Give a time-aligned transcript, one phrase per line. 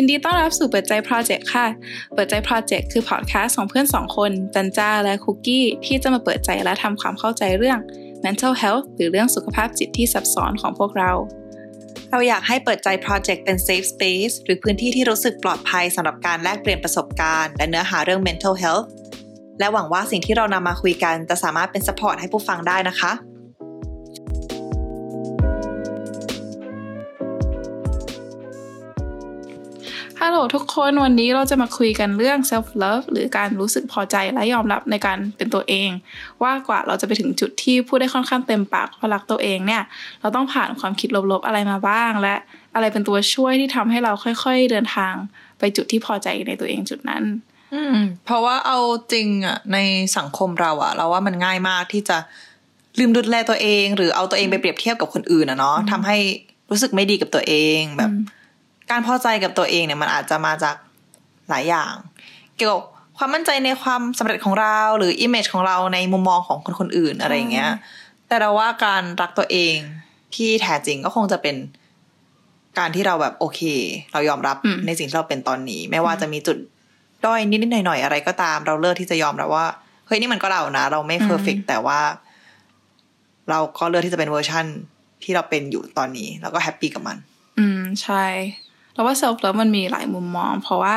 [0.00, 1.66] ยินดีต้อนรับสู่เปิดใจ Project ค่ะ
[2.14, 7.78] เปิดใจ Project คือพอดแคสต์ของเพื่อนสองคน จันจ้าและคุกกี้ ที่จะมาเปิดใจและทำความเข้าใจเรื่อง
[8.24, 11.10] mental health หรือเรื่องสุขภาพจิตที่ซับซ้อนของพวกเรา
[12.10, 18.86] เราอยากให้เปิดใจ Project เป็น safe space หรือพื้นที่ที่รู้สึกปลอดภัยสำหรับการแลกเปลี่ยนประสบการณ์ และเนื้อหาเรื่อง mental health
[19.58, 23.12] และหวังว่าสิ่งที่เรานำมาคุยกันจะสามารถเป็น support ให้ผู้ฟังได้นะคะ
[30.22, 35.90] ฮัลโหลทุกคนวันนี้เราจะมาคุยกันเรื่อง self love หรือการรู้สึกพอใจและยอมรับในการเป็นตัวเอง
[36.42, 39.82] ว่ากว่าเราจะไปถึงจุดที่พูดได้ค่อนข้างเต็มปากว่ารักตัวเองเนี่ย
[40.20, 42.34] เราต้องผ่านความคิดลบๆอะไรมาบ้าง และ
[42.74, 45.14] อะไรเป็นตัวช่วยที่ทำให้เราค่อยๆเดินทาง
[45.58, 47.22] ไปจุดที่พอใจในตัวเองจุดนั้น
[47.74, 48.78] อืม เพราะว่าเอา
[49.12, 49.78] จริงอะใน
[50.16, 52.16] สังคมเราอะ เราว่ามันง่ายมากที่จะ
[52.98, 56.16] ลืมดูแลตัวเอง หรือเอาตัวเองไปเปรียบเทียบกับคนอื่นอะเนาะทำให้
[56.70, 58.12] รู้สึกไม่ดีกับตัวเองแบบ
[58.90, 60.76] การพอใจกับตัวเองเนี่ยมันอาจจะมาจาก
[61.48, 61.92] หลายอย่าง
[62.56, 62.82] เกี่ยวกับ
[63.18, 67.70] ความมั่นใจในความสำเร็จของเรา หรือ image ของเราในมุมมองของคนคนอื่นอะไรอย่างเงี้ย
[68.28, 69.76] แต่เราว่าการรักตัวเอง
[70.34, 71.56] ที่แท้จริงก็คงจะเป็น
[72.78, 73.60] การที่เราแบบโอเค
[74.12, 76.56] เรายอมรับอืมในสิ่งที่เราเป็นตอนนี้ ไม่ว่าจะมีจุด
[77.24, 79.66] ด้อยนิดๆหน่อยๆอะไรก็ตาม เราเลือกที่จะยอมรับว่า
[80.06, 82.00] เฮ้ยนี่มันก็เรานะ เราไม่ perfect แต่ว่า
[83.50, 84.64] เราก็เลือกที่จะเป็นเวอร์ชั่น
[85.22, 87.16] ที่เราเป็นอยู่ตอนนี้ แล้วก็ happy กับมัน
[87.58, 88.24] อืมใช่
[88.98, 90.94] เราว่า self love มันมีหลายมุมมอง เพราะว่า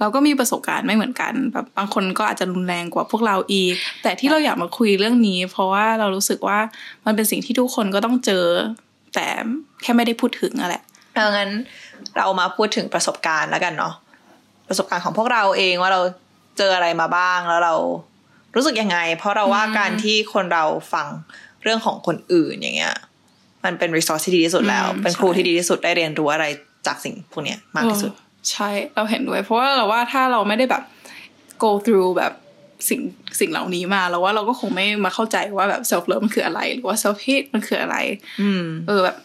[0.00, 6.58] เราก็มีประสบการณ์ไม่เหมือนกันแบบบางคนก็อาจจะรุนแรงกว่าพวกเราอีก แต่ที่เราอยากมาคุยเรื่องนี้ เพราะว่าเรารู้สึกว่า
[7.06, 8.44] มันเป็นสิ่งที่ทุกคนก็ต้องเจอ
[9.14, 9.26] แต่
[9.82, 10.82] แค่ไม่ได้พูดถึงอะแหละ
[11.14, 11.50] เอางั้น
[12.16, 13.94] เรามาพูดถึงประสบการณ์แล้วกันเนาะ
[14.68, 16.00] ประสบการณ์ของพวกเราเองว่าเรา
[16.58, 17.74] เจออะไรมาบ้างแล้วเรา
[18.54, 21.06] รู้สึกยังไง เพราะเราว่าการที่คนเราฟัง
[21.62, 22.96] เรื่องของคนอื่นอย่างเงี้ย
[23.64, 26.46] มันเป็นรีซอสที่ดีที่สุดแล้วอืมเป็นครูใช่ที่ดีที่สุดได้เรียนรู้อะไร
[26.86, 30.82] จากสิ่งพวกเนี้ยมากที่สุดเออใช่เราเห็นด้วย เพราะว่าเราว่าถ้าเราไม่ได้แบบ
[31.62, 32.32] go through แบบ
[32.88, 33.00] สิ่ง
[33.40, 37.96] สิ่งเหล่านี้มาเราว่าเราก็คงไม่มาเข้าใจว่าแบบ self love มันคืออะไร หรือว่า self hate มันคืออะไร
[38.40, 39.16] อืมเออแบบ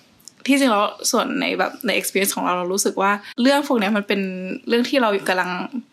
[0.47, 3.11] ที่จริงแล้วส่วนในแบบใน experience ของเราเรารู้สึกว่า
[3.41, 4.21] เรื่องพวกเนี้ยมันเป็น
[4.67, 5.51] เรื่องที่เรากำลัง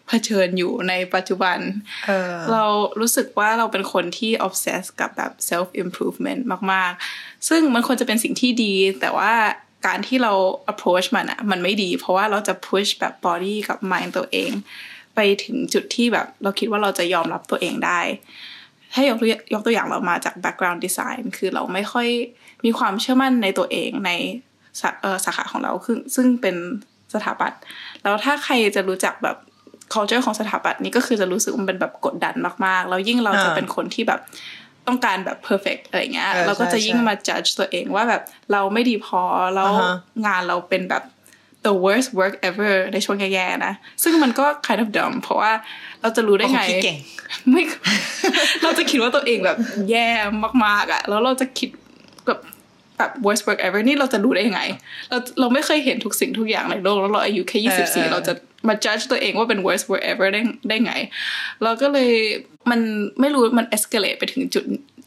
[0.08, 1.58] เผชิญอยู่ในปัจจุบัน
[2.06, 2.64] เออเรา
[3.00, 9.32] รู้สึกว่าเราเป็นคนที่ obsess กับแบบ self improvement มาก ๆ ซึ่งมันควรจะเป็นสิ่งที่ดี แต่ว่า
[9.86, 10.32] การที่เรา
[10.72, 14.50] approach มันอะมันไม่ดี เพราะว่าเราจะ push แบบ body กับ mind ตัวเอง
[15.14, 18.00] ไปถึงจุดที่แบบเราคิดว่าเราจะยอมรับตัวเองได้
[18.92, 22.08] ถ้ายกตัวยกตัวอย่างเรามาจาก background design คือเราไม่ค่อย
[22.64, 24.10] มีความเชื่อมั่นในตัวเองใน
[24.80, 26.56] สาเอ่อสาขาของเราคือซึ่งเป็น
[27.14, 27.60] สถาปัตย์
[28.02, 29.36] แล้วถ้าใครจะรู้จักแบบ
[29.92, 32.34] culture ของสถาปัตย์นี้ก็คือจะรู้สึกมันเป็นแบบกดดัน
[32.66, 34.20] มากๆ แล้วยิ่งเราจะอ่าเป็นคนที่แบบ
[34.88, 39.22] ต้องการแบบ perfect อะไรเงี้ยเออเราก็จะใช่ยิ่งใช่มา judge ตัวเองว่าแบบเราไม่ดีพอ
[39.54, 39.94] แล้วอ่าฮะ
[40.26, 41.02] งานเราเป็นแบบ
[41.66, 45.52] the worst work ever ในช่วงแย่ๆนะ ซึ่งมันก็ kind of dumb เพราะว่า
[46.02, 46.98] เราจะรู้ได้ไงโอ้โหคิดเก่ง
[47.50, 47.62] ไม่
[48.62, 49.56] เราจะคิดว่าตัวเองแบบ
[49.90, 50.08] แย่
[50.64, 51.70] มากๆอะแล้วเราจะคิด
[52.26, 52.40] แบบ
[52.98, 54.62] แบบ worst work ever นี่เราจะรู้ได้ยังไง
[55.10, 58.32] เราเราไม่เคยเห็นทุกสิ่งทุกอย่างในโลกแล้วเราอายุแค่ยี่เอสิบอสี่เออเราจะ
[58.68, 60.92] มา judge ตัวเองว่าเป็น worst work ever ได้ได้ไง
[61.62, 62.10] เราก็เลย
[62.70, 62.80] มัน
[63.20, 64.64] ไม่รู้มัน escalate ไปถึงจุด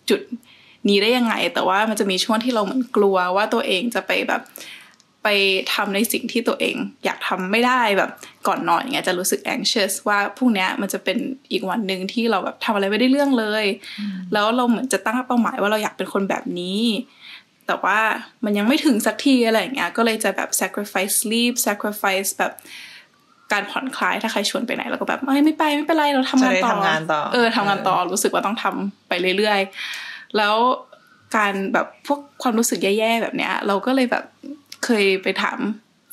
[0.09, 0.22] จุด
[0.90, 4.42] นี้ได้ยังไง แต่ว่ามันจะมีช่วงที่เราเหมือนกลัวว่าตัวเองจะไปแบบ
[5.24, 5.30] ไป
[5.74, 6.75] ทำในสิ่งที่ตัวเอง
[7.06, 8.12] อยากทำไม่ได้แบบ
[8.48, 11.18] ก่อนนอนอย่างเงี้ยจะรู้สึก anxious ว่าพรุ่งนี้มันจะเป็น
[11.52, 13.66] อีกวันหนึ่งที่เราแบบทำอะไรไม่ได้เรื่องเลย
[14.34, 16.81] แล้วเราเหมือนจะตั้งเป้าหมายว่าเราอยากเป็นคนแบบนี้
[17.68, 18.00] แต่ว่า
[18.44, 22.53] มันยังไม่ถึงสักทีอะไรอย่างเงี้ยก็เลยจะแบบ sacrifice sleep sacrifice แบบ
[23.54, 30.56] การผ่อนคลายถ้าใครชวนไปไหนเราก็แบบไม่ไม่ไปไม่เป็นไรเราทำงานจะได้ต่อทำงานต่อเออทำงานต่อรู้สึกว่าต้องทำไปเรื่อยๆ แล้ว
[31.36, 34.24] การแบบพวกความรู้สึกแย่ๆแบบเนี้ย เราก็เลยแบบ
[34.86, 35.58] เคยไปถาม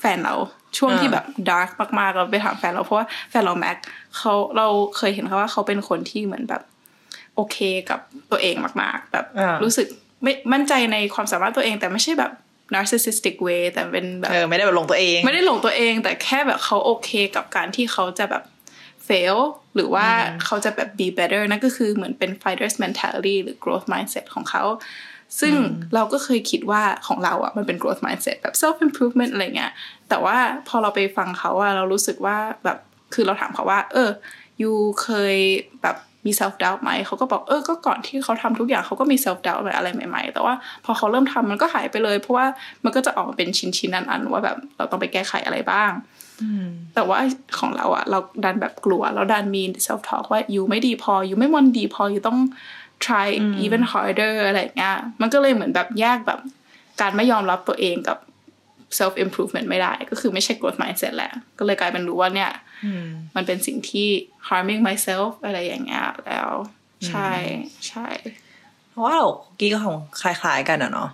[0.00, 0.34] แฟนเรา
[0.78, 3.76] ช่วงอ่าที่แบบดาร์กมากๆ เราไปถามแฟนเราเพราะว่าแฟนเราแม็ก
[4.16, 4.66] เขาเรา
[4.96, 6.62] เคยเห็นเขาว่าเขาเป็นคนที่เหมือนแบบ
[7.36, 7.56] โอเค
[7.90, 9.86] กับตัวเองมาก ๆ แบบอ่ารู้รู้สึก
[10.22, 12.32] ไม่มั่นใจในความสามารถตัวเอง แต่ไม่ใช่แบบ
[12.74, 18.44] narcissistic way แต่เป็นแบบเออไม่ได้แบบลงตัวเอง ไม่ได้หลงตัวเอง แต่แค่แบบเขาโอเคกับการที่เขาจะแบบ
[19.08, 19.38] fail
[19.74, 20.06] หรือว่า
[20.44, 24.64] เขาจะแบบ be better นั่นก็คือเหมือนเป็น fighters mentality หรือ growth mindset ของเขา
[25.40, 25.54] ซึ่ง
[25.94, 29.72] เราก็เคยคิดว่าของเราอะมันเป็น growth mindset แบบ self improvement อะไรเงี้ย
[30.08, 30.36] แต่ว่า
[30.68, 32.78] พอเราไปฟังเขาอะเรารู้สึกว่าแบบ
[33.14, 34.10] คือเราถามเขาว่า เออ
[34.62, 35.36] ยูเคย
[35.82, 35.96] แบบ
[36.26, 42.46] มี self doubt ไหมเขาก็บอกเออก็ก่อนที่เขาทำทุกอย่างเขาก็มี self doubt อะไรใหม่ ๆ แต่ว่าพอเขาเริ่มทำมันก็หายไปเลย เพราะว่า
[42.84, 45.90] มันก็จะออกมาเป็นชิ้นๆอันๆว่าแบบเราต้องไปแก้ไขอะไรบ้าง
[46.94, 47.18] แต่ว่า
[47.58, 52.38] ของเราอะเราดันแบบกลัว เราดันมี self talk ว่ายูไม่ดีพอยูไม่มันดีพอยูต้อง
[53.04, 53.28] try
[53.64, 56.40] even harder อะไรอย่างเงี้ยมันก็เลยเหมือนแบบแยกแบบ
[57.00, 58.18] การไม่ยอมรับตัวเองกับ
[58.98, 62.50] self improvement ไม่ได้ ก็คือไม่ใช่ growth mindset แหละ ก็เลยกลายเป็นรู้ว่าเนี่ย
[63.36, 64.08] มันเป็นสิ่งที่
[64.48, 66.50] harming myself อะไรอย่างเงี้ยแล้ว
[67.08, 67.30] ใช่
[67.88, 68.06] ใช่
[68.90, 69.26] เพราะว่าเรา
[69.58, 71.08] กี้ก็คงคล้ายๆกันอะเนาะ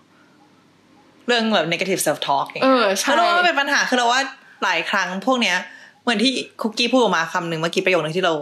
[1.26, 4.20] เรื่องแบบ negative self talk เออใช่คือเราว่ามันเป็นปัญหาคือเราว่า
[4.64, 5.56] หลายครั้งพวกเนี้ย
[6.02, 6.32] เหมือนที่
[6.62, 8.34] คุกกี้พูดออกมาคำหนึ่งเมื่อกี้ประโยคนึงที่เรา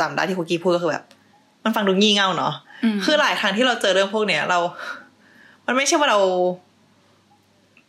[0.00, 1.04] จำได้ที่คุกกี้พูดก็คือแบบ
[1.64, 2.54] มันฟังดูงี่เง่าเนาะ
[3.04, 4.58] คือหลายครั้งที่เราเจอเรื่องพวกเนี้ยเรา
[5.66, 6.18] มันไม่ใช่ว่าเรา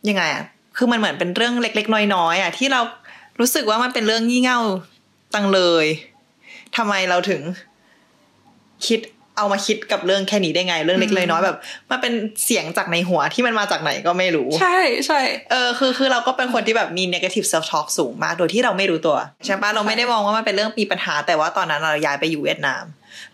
[0.08, 0.44] ยังไงอะ
[0.76, 2.80] คือมันเหมือนเป็นเรื่องเล็ก ๆ น้อยๆอะที่เรา
[3.40, 4.60] รู้สึกว่ามันเป็นเรื่องงี่เง่า
[5.34, 5.86] จังเลย
[6.76, 7.40] ทำไมเราถึง
[8.86, 9.00] คิด
[9.36, 11.56] เอามาคิดกับเรื่องแค่นี้ได้ไง เรื่องเล็กๆน้อยๆแบบ
[11.90, 12.12] มันเป็น
[12.44, 15.20] เสียงจากในหัวที่มันมาจากไหนก็ไม่รู้ ใช่ใช่
[15.50, 22.84] เออคือคือเราก็เป็นคนที่แบบมี negative self talk สูงมากโดยที่เราไม่รู้ตัวใช่ปะเราไม่ได้มองว่ามันเป็นเรื่องมีปัญหา แต่ว่าตอนนั้นเราย้ายไปอยู่เวียดนาม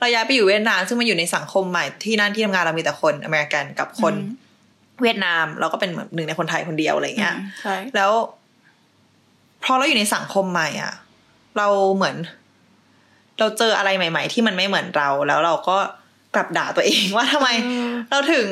[0.00, 4.14] เราย้ายไปอยู่เวียดนาม ซึ่งมันอยู่ในสังคมใหม่ที่นั่นที่ทำงานเรามีแต่คนอเมริกันกับคน
[5.02, 8.12] เวียดนาม เราก็เป็นเหมือนหนึ่งในคนไทยคนเดียวอะไรเงี้ยใช่แล้ว
[9.64, 10.92] พอเราอยู่ในสังคมใหม่อะ
[11.58, 12.16] เราเหมือน
[13.38, 15.76] เราเจออะไรใหม่ ๆ ที่มันไม่เหมือนเรา แล้วเราก็
[16.34, 17.48] กลับด่าตัวเองว่าทำไม
[18.10, 18.48] เราถึง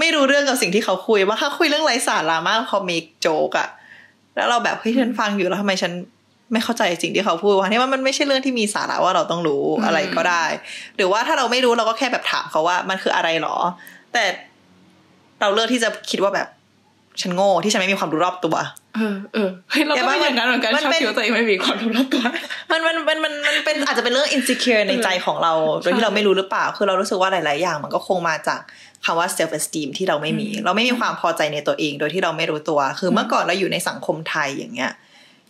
[0.00, 3.68] ไม่รู้เรื่องกับสิ่งที่เขาคุย ว่าเขาคุยเรื่องไร้สาระมากเขาเมกโจกอะ
[4.36, 5.92] แล้วเราแบบเฮ้ยฉันฟังอยู่แล้วทำไมฉัน
[6.52, 10.44] ไม่เข้าใจสิ่งที่เขาพูดว่าที่ว่ามันไม่ใช่เรื่องที่มีสาระว่าเราต้องรู้อะไรก็ได้
[10.96, 13.56] หรือว่าถ้าเราไม่รู้เราก็แค่แบบถามเขาว่ามันคืออะไรหรอ
[14.12, 14.24] แต่
[15.44, 16.48] เราเลือกที่จะคิดว่าแบบ
[17.20, 18.56] ฉันโง่ที่ฉันไม่มีความรู้รอบตัว
[18.96, 22.22] เออเออเฮ้ยเราก็เป็นอย่างนั้นเหมือนกันมันชอบเป็นคิดว่าตัวเองไม่มีความรู้รอบตัว
[22.70, 25.52] มันมันมันมันมันเป็นอาจจะเป็นเรื่อง insecure ในใจของเรา
[25.82, 28.60] โดยที่เราไม่รู้หรือเปล่า คือเรารู้สึกว่าหลาย ๆ อย่าง มันก็คงมาจาก
[29.04, 34.92] คำว่า self esteem ที่เราไม่มี เราไม่มีความพอใจในตัวเอง โดยที่เราไม่รู้ตัว คือเมื่อก่อนเราอยู่ในสังคมไทยอย่างเงี้ย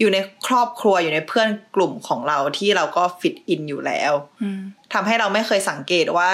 [0.01, 4.13] อยู่ในครอบครัวอยู่ในเพื่อนกลุ่มของเราที่เราก็ฟิตอินอยู่แล้ว
[4.43, 4.61] อืม
[4.93, 6.29] ทำให้เราไม่เคยสังเกตว่า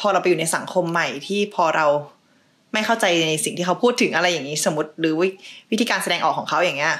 [0.00, 1.86] พอเราไปอยู่ในสังคมใหม่ที่พอเรา
[2.74, 5.28] ไม่เข้าใจในสิ่งที่เขาพูดถึงอะไรอย่างนี้สมมติหรือวิ
[5.70, 6.94] วิธีการแสดงออกของเขาอย่างเงี้ย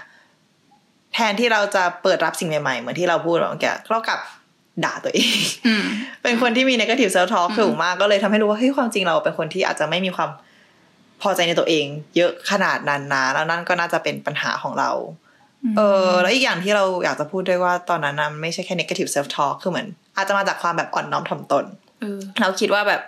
[1.15, 4.21] แทนที่เราจะเปิดรับสิ่งใหม่ๆ เหมือนที่เราพูดเมื่อกี้เรากลับ
[4.85, 5.37] ด่าตัวเอง
[5.67, 5.85] อืม
[6.23, 10.31] เป็นคนที่มี negative self talk สูงมากก็เลยทำให้รู้ว่าเฮ้ยความจริงเราเป็นคนที่อาจจะไม่มีความ
[11.23, 11.85] พอใจในตัวเอง
[12.17, 14.91] เยอะขนาดนั้นนะแล้วนั่นก็น่าจะเป็นปัญหาของเรา
[15.77, 19.87] เออ แล้วอีกอย่างที่เราอยากจะพูดด้วยว่าตอนนั้นนะมันไม่ใช่แค่ negative self talk คือเหมือน
[20.17, 21.65] อาจจะมาจากความแบบอ่อนน้อมถ่อมตน
[22.01, 23.03] เออเราคิดว่าแบบ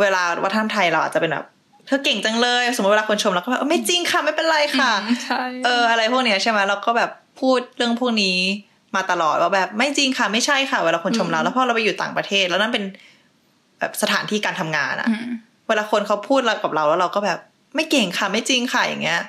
[0.00, 1.46] เวลาวัฒนธรรมไทยเราอาจจะเป็นแบบ
[1.86, 4.92] เธอเก่งจังเลย สมมติเวลาคนชมเราก็แบบเออไม่จริงค่ะไม่เป็นไรค่ะ
[5.24, 8.38] ใช่เอออะไรพวกเนี้ยใช่ไหมเราก็แบบพูดเรื่องพวกนี้
[8.96, 12.84] มาตลอดว่าแบบไม่จริงค่ะไม่ใช่ค่ะ เวลาคนชมเราแล้วพอเราไปอยู่ต่างประเทศ แล้วนั่นเป็น
[13.78, 15.26] แบบสถานที่การทำงานอะอืม
[15.68, 17.38] เวลาคนเขาพูดเรากับเราแล้วเราก็แบบ
[17.76, 19.20] ไม่เก่งค่ะไม่จริงค่ะอย่างเงี้ย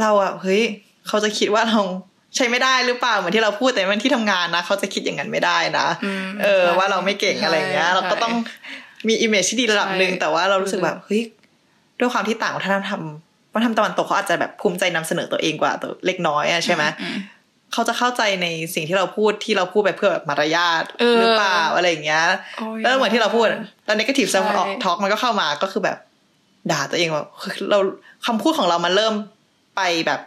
[0.00, 0.62] เราอะเฮ้ย
[1.06, 1.80] เขาจะคิดว่าเรา
[2.36, 8.32] ใช้ไม่ได้หรือเปล่าเหมือนที่เราพูดแต่มันที่ทำงานนะเขาจะคิดอย่างนั้นไม่ได้นะอืมเออใช่ว่าเราไม่เก่งอะไรอย่างเงี้ยใช่เราก็ต้อง
[9.08, 11.22] มี image ที่ดีระดับหนึ่งใช่แต่ว่าเรารู้สึกแบบเฮ้ย
[11.98, 13.02] ด้วยความที่ต่างวัฒนธรรม
[13.54, 17.16] วัฒนธรรมตะวันตกเขาอาจจะแบบภูมิใจนำเสนอตัวเองกว่าตัวเล็กน้อยอะใช่ไหมอืม
[17.72, 22.24] เขาจะเข้าใจในสิ่งที่เราพูดที่เราพูดไปเพื่อแบบมารยาทเออหรือเปล่าอะไรอย่างเงี้ย
[22.58, 23.46] โอ้ยแล้วเหมือนที่เราพูด
[23.84, 25.98] แล้ว negative self ใช่ talk มันก็เข้ามาก็คือแบบ
[26.70, 27.24] ด่าตัวเองว่า
[27.70, 27.78] เรา
[28.26, 29.14] คำพูดของเรามันเริ่ม
[29.76, 30.20] ไปแบบ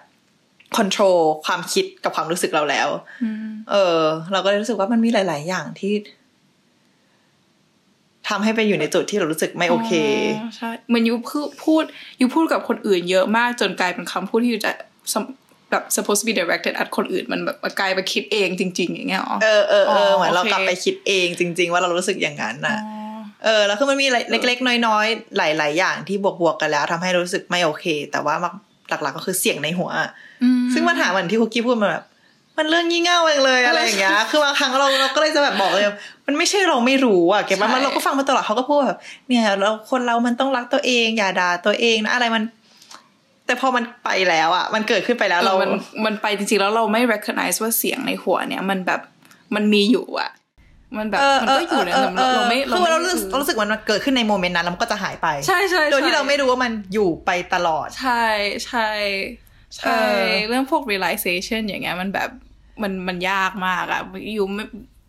[0.78, 2.88] control ความคิดกับความรู้สึกเราแล้ว
[3.24, 4.00] อืมเออ
[4.32, 5.94] เราก็เลยรู้สึกว่ามันมีหลาย ๆ อย่างที่
[8.30, 9.92] ทำให้ไปอยู่ในจุดที่เรารู้สึกไม่โอเค
[10.58, 11.84] ใช่เหมือนยูพูดพูด
[12.20, 14.72] ยูพูดกับคนอื่นเยอะมากจนกลายเป็นคำพูดที่ยูจะ
[15.72, 22.78] แบบ supposed to be directed at คนอื่นมันแบบกลายไปคิดเองจริง ๆ อย่างเงี้ยอ๋อเออเออเอออ๋อเหมือนเราโอเคกลับไปคิดเองจริง ๆ ว่าเรารู้สึกอย่างนั้นอ๋อน่ะ
[23.46, 28.36] เออ แล้วคือมันมีเล็ก ๆ น้อยๆ หลาย ๆ อย่างที่บวกๆกันแล้วทำให้รู้สึกไม่โอเค แต่ว่า
[28.90, 29.90] หลักๆก็คือเสียงในหัว
[30.44, 32.06] อืมซึ่งปัญหาเหมือนที่คุกกี้พูดมาแบบ
[32.58, 35.86] มันเรื่องยี่เง่าเองเลยอะไรอย่างเงี้ย คือบางครั้งเราเราก็เลยจะแบบบอกเลย
[36.28, 42.44] มันไม่ใช่เราไม่รู้อะเก็บว่ามันใช่เราก็ฟังมาตลอดเขาก็พูดแบบเนี่ยเราคนเรามันต้องรักตัวเอง อย่าด่าตัวเองนะอะไรมัน
[43.46, 45.70] แต่พอมันไปแล้วอะ มันเกิดขึ้นไปแล้วเราเออมัน
[46.06, 49.02] มันไปจริงๆแล้วเราไม่ recognize ว่าเสียงในหัวเนี่ย มันแบบ
[49.56, 50.32] มันมีอยู่อะ
[50.98, 58.26] มันแบบเออมันเอก็ออยู่ในเออเราเราไม่คือเรารู้ไม่สึกเรารู้สึกมันเกิดขึ้นในโมเมนต์นั้นแล้วมันก็จะหายไปใช่ใช่โดยที่ใช่เราไม่รู้ว่ามันอยู่ไปตลอด ใช่
[58.66, 58.90] ใช่
[59.78, 59.90] ใช่เอ
[60.22, 62.30] อเรื่องพวก realization อย่างเงี้ยมันแบบ
[62.82, 64.02] มันมันยากมากอะ
[64.36, 64.66] อยู่ไม่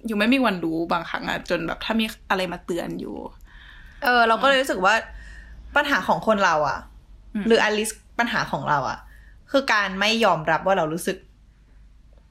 [0.07, 3.15] อยู่ไม่มีวันรู้บางครั้งอะจนแบบถ้ามีอะไรมาเตือนอยู่
[4.05, 4.95] เออ เราก็เลยรู้สึกว่า
[5.77, 6.79] ปัญหาของคนเราอะ
[7.35, 8.99] อืมหรืออลิสปัญหาของเราอะ
[9.51, 11.17] คือการไม่ยอมรับว่าเรารู้สึก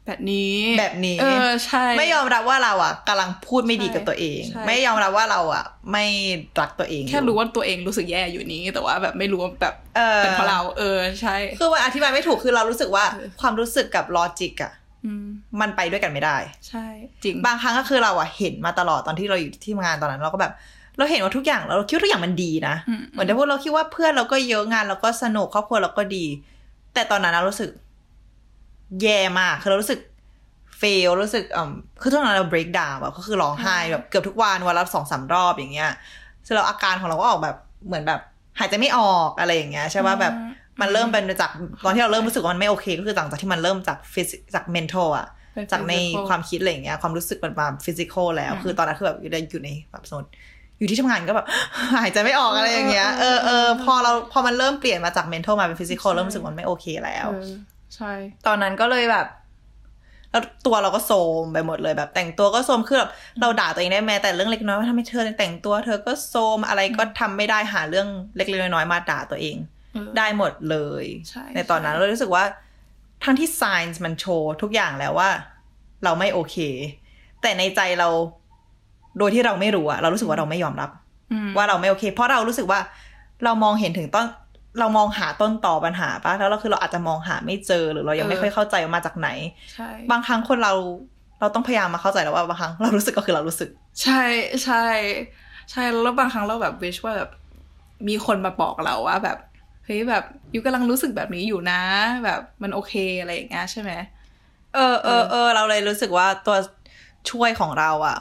[0.05, 6.05] แบบนี้แบบนี้ เออใช่ ไม่ยอมรับว่าเราอะกำลังพูดไม่ดีกับตัวเองใช่ไม่ยอมรับว่าเราอะไม่
[6.59, 14.86] รักตัวเอง แค่รู้ว่าตัวเองรู้สึกแย่อยู่นี้ แต่ว่าแบบไม่รู้ว่าแบบเออเป็นเพราะเรา เออใช่ คือมันอธิบายไม่ถูกคือเรารู้สึกว่าเออความรู้สึกกับลอจิกอะอื
[15.23, 15.27] ม
[15.61, 16.37] มันไปด้วยกันไม่ได้
[16.67, 16.85] ใช่
[17.23, 20.53] จริง บางครั้งก็คือเราอะเห็นมาตลอดตอนที่เราอยู่ที่ทำงานตอนนั้น เราก็แบบ
[20.97, 26.25] เราเห็นว่าทุกอย่างเราคิดว่าทุกอย่างมันดีนะอืมเหมือนที่พูดเราคิดว่าเพื่อนเราก็เยอะงานเราก็สนุกครอบครัวเราก็ดี
[26.93, 27.71] แต่ตอนนั้นเรารู้สึก
[29.01, 29.99] แย่มากคือเรารู้สึก
[30.77, 35.91] เฟลรู้สึกอ่าคือตอนนั้นเรา break down แบบก็คือร้องไห้แบบเกือบทุกวันวันละสองสามรอบอย่างเงี้ย
[36.45, 38.21] ซึ่งเราอาการของเราก็ออกแบบเหมือนแบบ
[38.59, 40.33] หายใจไม่ออกอะไรอย่างเงี้ยใช่ป่ะแบบ
[40.81, 41.51] มันเริ่มเป็นจาก
[41.83, 50.31] ตอนที่เราเริ่มรู้สึกว่ามันไม่โอเค ก็คือหลังจากที่มันเริ่มจากฟิสิจาก mental อะเป็นจากใน physical ความคิดอะไรอย่างเงี้ยความรู้สึกมันมา physical แล้ว คือตอนนั้นคือแบบอยู่ในอยู่ในแบบสมมติ
[50.77, 51.47] อยู่ที่ทำงานก็แบบ
[52.03, 57.51] หายใจไม่ออกอะไรอย่างเงี้ยเออเออพอเราพอมันเริ่มเปลี่ยนมาจาก mental มาเป็น physical เริ่มรู้สึกว่ามันไม่โอเคแล้วเออ
[57.95, 58.11] ใช่
[58.47, 59.27] ตอนนั้นก็เลยแบบ
[60.31, 69.76] แล้วตัวเราก็โทรมไปหมดเลยแบบ แต่งตัวก็โทรมคือแบบเราด่าตัวเองได้แม้แต่เรื่องเล็กน้อยว่าทำไมเธอแต่งตัว เธอก็โทรมอะไรก็ทำไม่ได้หาเรื่องเล็กๆน้อยๆมาด่าตัวเองเออ
[70.17, 72.43] ได้หมดเลยใช่ตอนนั้นเรารู้สึกว่า
[73.23, 75.29] ทั้งที่ signs มันโชว์ทุกอย่างแล้วว่า
[76.03, 76.55] เราไม่โอเค
[77.41, 78.09] แต่ในใจเรา
[79.19, 80.89] โดยที่เราไม่รู้อะเรารู้สึกว่าเราไม่ยอมรับ
[81.31, 82.79] อืมว่าเราไม่โอเค เพราะเรารู้สึกว่า
[83.43, 84.25] เรามองเห็นถึงต้น
[84.79, 89.29] เรามองหาต้นต่อปัญหาปะแล้วเราคือเราอาจจะมองหาไม่เจอหรือเรายังไม่ค่อยเข้าใจว่ามาจากไหน
[89.73, 90.73] ใช่บางครั้งคนเรา
[91.39, 93.69] เราต้องพยายามมาเข้าใจแล้วว่าบางครั้งเรารู้สึกก็คือเรารู้สึก
[94.01, 94.23] ใช่
[94.63, 94.85] ใช่
[95.71, 97.29] ใช่แล้วบางครั้งเราแบบวิชว่าแบบ
[98.07, 99.37] มีคนมาบอกเราว่าแบบ
[99.87, 101.81] เฮ้ยแบบยูกำลังรู้สึกแบบนี้อยู่นะ
[102.25, 103.91] แบบมันโอเคอะไรอย่างเงี้ยใช่ไหม
[104.75, 106.57] เออเออเออเราเลยรู้สึกว่าตัว
[107.31, 108.17] ช่วยของเราอะ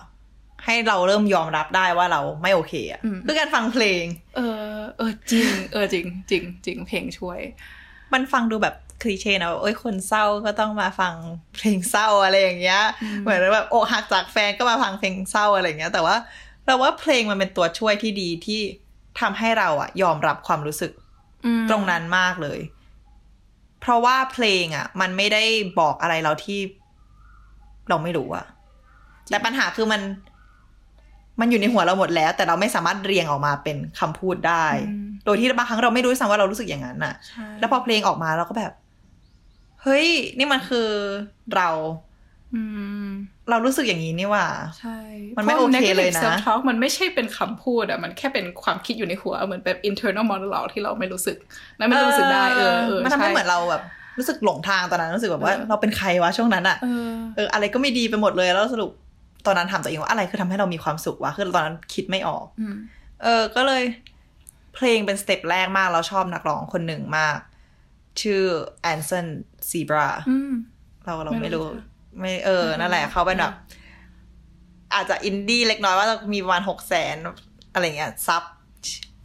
[0.65, 4.05] ให้เราเริ่มยอมรับได้ว่าเราไม่โอเคอะคือการฟังเพลง
[4.37, 4.41] เอ
[4.75, 7.41] อ เออจริง เออจริงจริงจริงเพลงช่วย
[8.13, 11.15] มันฟังดูแบบคลีเช่นะว่าเอ้ยคนเศร้าก็ต้องมาฟัง
[11.55, 12.83] เพลงเศร้าอะไรอย่างเงี้ย
[13.23, 16.17] เหมือนแบบอกหักจากแฟนก็มาฟังเพลงเศร้าอะไรอย่างเงี้ย แต่ว่า
[16.65, 18.61] เราว่าเพลงมันเป็นตัวช่วยที่ดีที่
[19.21, 21.06] ทำให้เราอะยอมรับความรู้สึกอืม
[21.71, 22.61] ตรงนั้นมากเลย
[23.81, 25.43] เพราะว่าเพลงอะมันไม่ได้
[25.81, 26.61] บอกอะไรเราที่
[27.89, 28.45] เราไม่รู้อะ
[29.31, 30.03] แต่ปัญหาคือมัน
[31.41, 34.67] มันอยู่ในหัวเราหมดแล้ว แต่เราไม่สามารถเรียงออกมาเป็นคำพูดได้
[35.25, 38.73] โดยที่บางครั้งเราไม่รู้ด้วยซ้ำว่าเรารู้สึกอย่างนั้นน่ะใช่แล้วพอเพลงออกมาเราก็แบบ
[39.83, 40.07] เฮ้ย
[40.39, 40.89] นี่มันคือ
[41.55, 42.06] เราอืม
[43.51, 44.47] เรารู้สึกอย่างนี้นี่หว่า
[44.81, 44.99] ใช่
[45.37, 51.37] มันไม่โอเคเลยนะพรา negative self-talk มันไม่ใช่เป็นคำพูดอะมันแค่เป็นความคิดอยู่ในหัว เหมือนแบบ internal monologue ที่เราไม่รู้สึก
[51.79, 53.83] และไม่รู้สึกได้เออเออมันทำให้ช่เหมือนเราแบบ
[54.19, 58.91] รู้สึกหลงทางตอนนั้นรู้สึกแบบว่าเออเราเป็นใครวะช่วงนั้นอะเออเอออะไรก็ไม่ดีไปหมดเลยแล้วสรุป
[59.47, 62.75] ตอนนั้นถามตัวเองว่าอะไรคือทำให้เรามีความสุขวะคือตอนนั้นคิดไม่ออกอืม
[63.23, 63.83] เออ ก็เลย
[64.75, 67.39] เพลงเป็นสเต็ปแรกมากเราชอบนักร้องคนหนึ่งมาก
[68.21, 68.43] ชื่อ
[68.83, 69.27] Anson
[69.71, 70.53] Seabra อืม
[71.05, 71.85] เราเราไม่ไม่รู้รู้ค่ะ
[72.19, 73.53] ไม่เออนั่นแหละเขาเป็นแบบ
[74.95, 77.17] อาจจะอินดี้เล็กน้อยว่ามีประมาณหกแสน
[77.73, 78.43] อะไรเงี้ยซับ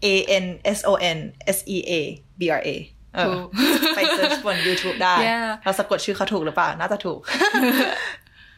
[0.05, 0.07] A
[0.43, 0.45] N
[0.77, 1.17] S O N
[1.55, 1.91] S E A
[2.39, 2.69] B R A
[3.15, 3.35] เออ
[3.95, 7.19] ไป search บน YouTube ได้ Yeah เราสะกดชื่อเขาถูกหรือเปล่า น่าจะถูก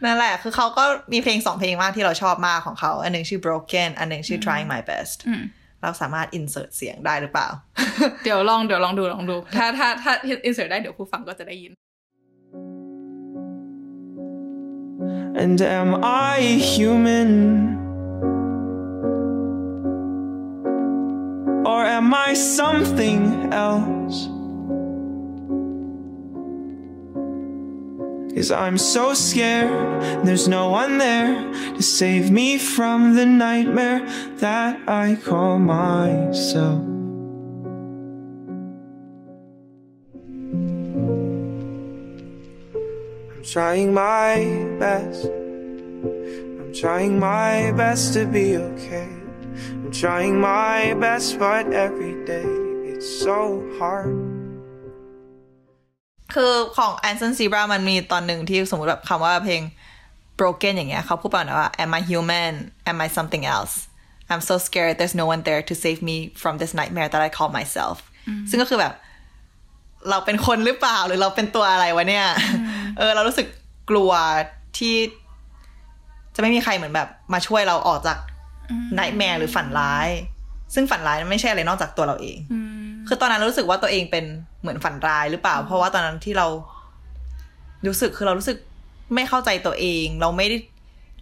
[0.03, 5.41] นั่นแหละ คือเขาก็มีเพลงสองเพลงมากที่เราชอบมากของเขา อันหนึ่งชื่อ broken อันหนึ่งชื่อ trying my best อืม
[5.81, 7.47] เราสามารถ insert เสียงได้หรือเปล่า
[8.23, 10.11] เดี๋ยวลองเดี๋ยวลองดูลองดู ถ้าถ้าถ้า
[10.47, 11.71] insert ได้เดี๋ยวผู้ฟังก็จะได้ยิน
[15.35, 17.77] And am I human?
[21.65, 24.29] Or am I something else?
[28.35, 29.71] Cause I'm so scared,
[30.25, 34.05] there's no one there to save me from the nightmare
[34.39, 36.92] that I call myself.
[43.52, 44.34] trying my
[44.82, 45.24] best.
[46.58, 49.10] I'm trying my best to be okay.
[49.82, 52.50] I'm trying my best, but every day
[52.90, 53.38] it's so
[53.78, 54.14] hard.
[56.34, 59.62] คือของ Anson Zebra มันมีตอนหนึ่งที่สมมติแบบคำว่าเพลง
[60.38, 62.54] broken อย่างเงี้ยเขาพูดประมาณว่า am I human
[62.90, 63.74] am I something else
[64.30, 67.30] I'm so scared there's no one there to save me from this nightmare that I
[67.36, 67.96] call myself
[68.50, 68.94] ซึ่งก็คือแบบ
[70.09, 72.25] เราเป็นคนหรือเปล่าหรือเราเป็นตัวอะไรวะเนี่ย
[72.97, 73.47] เออ เรารู้สึก
[73.89, 74.11] กลัว
[74.77, 74.95] ที่
[76.35, 78.17] จะไม่มีใครเหมือนแบบมาช่วยเราออกจาก
[78.97, 80.09] nightmare หรือฝันร้าย
[80.73, 82.37] ซึ่งฝันร้ายมันไม่ใช่อะไรนอกจากตัวเราเอง
[83.07, 84.25] คือตอนนั้นเรารู้สึกว่าตัวเองเป็น
[84.61, 86.47] เหมือนฝันร้ายหรือเปล่า เพราะว่าตอนนั้นที่เรา
[87.87, 88.57] รู้สึกคือเรารู้สึก
[89.15, 90.57] ไม่เข้าใจตัวเอง เราไม่ได้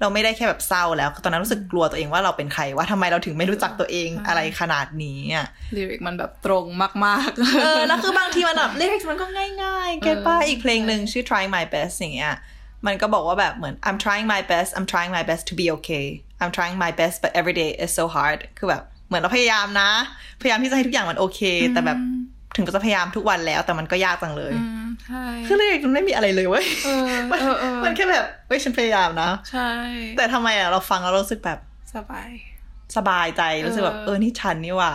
[0.01, 6.65] เราไม่ได้แค่แบบเศร้าแล้วคือตอนนั้นรู้สึกกลัวตัวเองว่าเราเป็นใครว่าทำไมเราถึงไม่รู้จักตัวเองอะไรขนาดนี้อะลิริกมันแบบตรง
[7.05, 9.25] มากๆเออแล้วคือบางทีมันแบบเลขมันก็
[9.63, 12.33] ง่ายๆเก็ตป้าเอออีกเพลงหนึ่งชื่อ trying my best อย่างเงี้ย
[12.85, 16.05] มันก็บอกว่าแบบเหมือน I'm trying my best I'm trying my best to be okay
[16.41, 19.91] I'm trying my best but every day is so hard คือแบบเหมือนเราพยายามนะ
[20.41, 21.41] พยายามที่จะให้ทุกอย่างมันโอเค
[21.73, 21.97] แต่แบบ
[22.55, 29.71] ถึงจะพยายามทุกวันแล้ว แต่มันก็ยากจังเลยอืมใช่คือเลขมันไม่มีอะไรเลยเว้ยเออมันเออเออมันแค่แบบเฮ้ยฉันพยายามนะใช่
[30.17, 31.59] แต่ทำไมอะเราฟังแล้วเรารู้สึกแบบ
[31.95, 32.29] สบาย
[32.97, 34.93] สบายใจรู้สึกแบบเออเออนี่ฉันนี่หว่า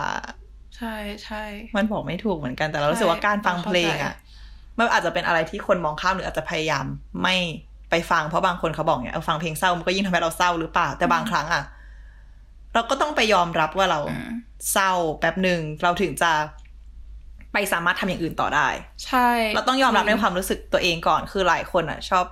[0.77, 1.43] ใช่ใช่
[1.75, 4.13] มันบอกไม่ถูกเหมือนกันแต่เรารู้สึกว่าการฟังเพลงอะ
[4.77, 6.85] มันอาจจะเป็นอะไรที่คนมองข้ามหรืออาจจะพยายาม
[7.23, 7.35] ไม่
[7.89, 11.63] ไปฟังเพราะบางคนเขาบอกเนี่ยเออฟังเพลงเศร้ามันก็ยิ่งทำให้เราเศร้าหรือเปล่าแต่บางครั้งอะ
[12.73, 14.31] เราก็ต้องไปยอมรับว่าเราอืม
[14.71, 16.31] เศร้าแป๊บหนึ่งเราถึงจะ
[17.57, 18.67] ไปสามารถทำอย่างอื่นต่อได้
[19.05, 22.25] ใช่ เราต้องยอมรับในความรู้สึกตัวเองก่อนคือหลายคนอะ ชอบ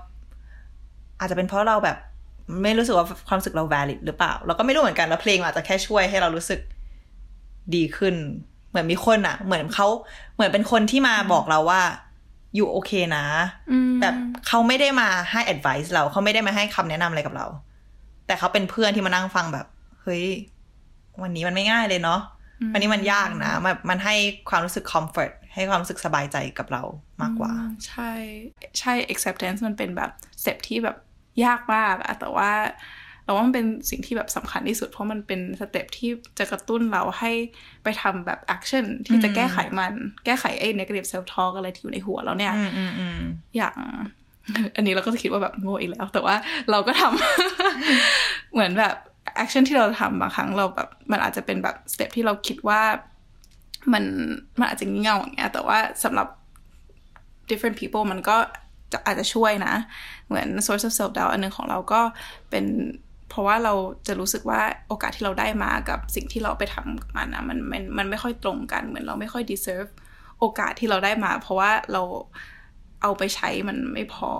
[1.19, 1.97] อาจจะเป็นเพราะเราแบบ
[2.63, 6.59] ไม่รู้สึกว่าความรู้สึกเรา valid หรือเปล่า เราก็ไม่รู้เหมือนกันแล้วเพลงอาจจะแค่ช่วยให้เรารู้สึก
[7.75, 8.15] ดีขึ้น
[8.69, 9.87] เหมือนมีคนอะ เหมือนเขา
[10.35, 11.81] เหมือนเป็นคนที่มาบอกเราว่า
[12.55, 13.25] อยู่โอเคนะ
[13.71, 14.13] อืมแบบ
[14.47, 17.47] เขาไม่ได้มาให้ advice เราเขาไม่ได้มาให้คำแนะนำอะไรกับเรา
[18.27, 19.65] แต่เขาเป็นเพื่อนที่มานั่งฟังแบบ
[20.01, 20.25] เฮ้ย
[21.21, 22.19] วันนี้มันไม่ง่ายเลยเนาะ
[22.73, 24.15] วันนี้มันยากนะ มันมันให้
[24.49, 26.83] ความรู้สึก comfort ให้ความรู้สึกสบายใจกับเรา
[27.21, 28.11] มากกว่าอืมใช่
[28.79, 30.97] ใช่ acceptance มันเป็นแบบ step ที่แบบ
[31.45, 32.51] ยากมากอะแต่ว่า
[33.23, 36.09] เราว่ามันเป็นสิ่งที่แบบสำคัญที่สุด เพราะมันเป็น step ที่
[36.39, 37.31] จะกระตุ้นเราให้
[37.83, 39.93] ไปทำแบบ action ที่จะแก้ไขมัน
[40.25, 43.19] แก้ไขไอ้ negative self talk อะไรที่อยู่ในหัวเราเนี่ยอืมอืมอืม
[43.57, 43.75] อย่าง
[44.75, 46.35] อันนี้เราก็จะคิดว่าแบบโง่อีกแล้ว แต่ว่า
[46.71, 48.95] เราก็ทำเหมือนแบบ
[49.35, 52.81] action ที่เราทำบางครั้งเราแบบมันอาจจะเป็นแบบ step ที่เราคิดว่า
[53.93, 54.03] มัน
[54.59, 56.27] มันอาจจะงี่เง่าอย่างเงี้ยแต่ว่าสำหรับ
[57.49, 58.37] different people มันก็
[58.91, 59.73] จะอาจจะช่วยนะ
[60.27, 62.01] เหมือน source of self doubt อันหนึ่งของเราก็
[62.49, 62.65] เป็น
[63.29, 63.73] เพราะว่าเรา
[64.07, 69.89] จะรู้สึกว่าโอกาสที่เราได้มากับสิ่งที่เราไปทำกับมันนะมันมันมันไม่ค่อยตรงกัน เหมือนเราไม่ค่อย deserve
[70.39, 72.03] โอกาสที่เราได้มา เพราะว่าเรา
[73.01, 74.31] เอาไปใช้มันไม่พอ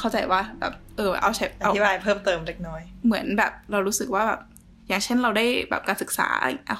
[0.00, 4.40] เข้าใจว่าแบบเออเอาใช้อเอาธิบายเพิ่มเติมเล็กน้อย เหมือนแบบเรารู้สึกว่าแบบ
[4.88, 6.28] อย่างเช่นเราได้แบบการศึกษา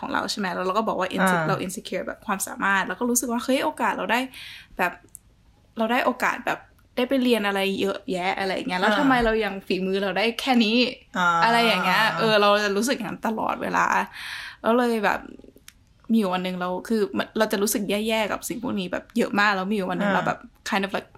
[0.00, 4.20] ของเราใช่ไหมแล้วเราก็บอกว่า inse- อ่าเรา insecure แบบความสามารถ แล้วก็รู้สึกว่าเฮ้ยโอกาสเราได้
[4.78, 4.92] แบบ
[5.78, 6.58] เราได้โอกาสแบบ
[6.96, 10.76] ได้ไปเรียนอะไรเยอะแยะอะไรอย่างเงี้ยแล้วทำไมเรายังฝีมือเราได้แค่นี้
[11.18, 13.86] อ่าอะไรอย่างเงี้ยเออเราจะรู้สึกอย่างนั้นตลอดเวลา
[14.62, 15.20] แล้วเลยแบบ
[16.12, 21.10] มีอยู่วันหนึ่งเราคือมันเราจะรู้สึกแย่ๆกับสิ่งพวกนี้แบบเยอะมากแล้วมีอยู่วันหนึ่งอ่าเราแบบ kind of like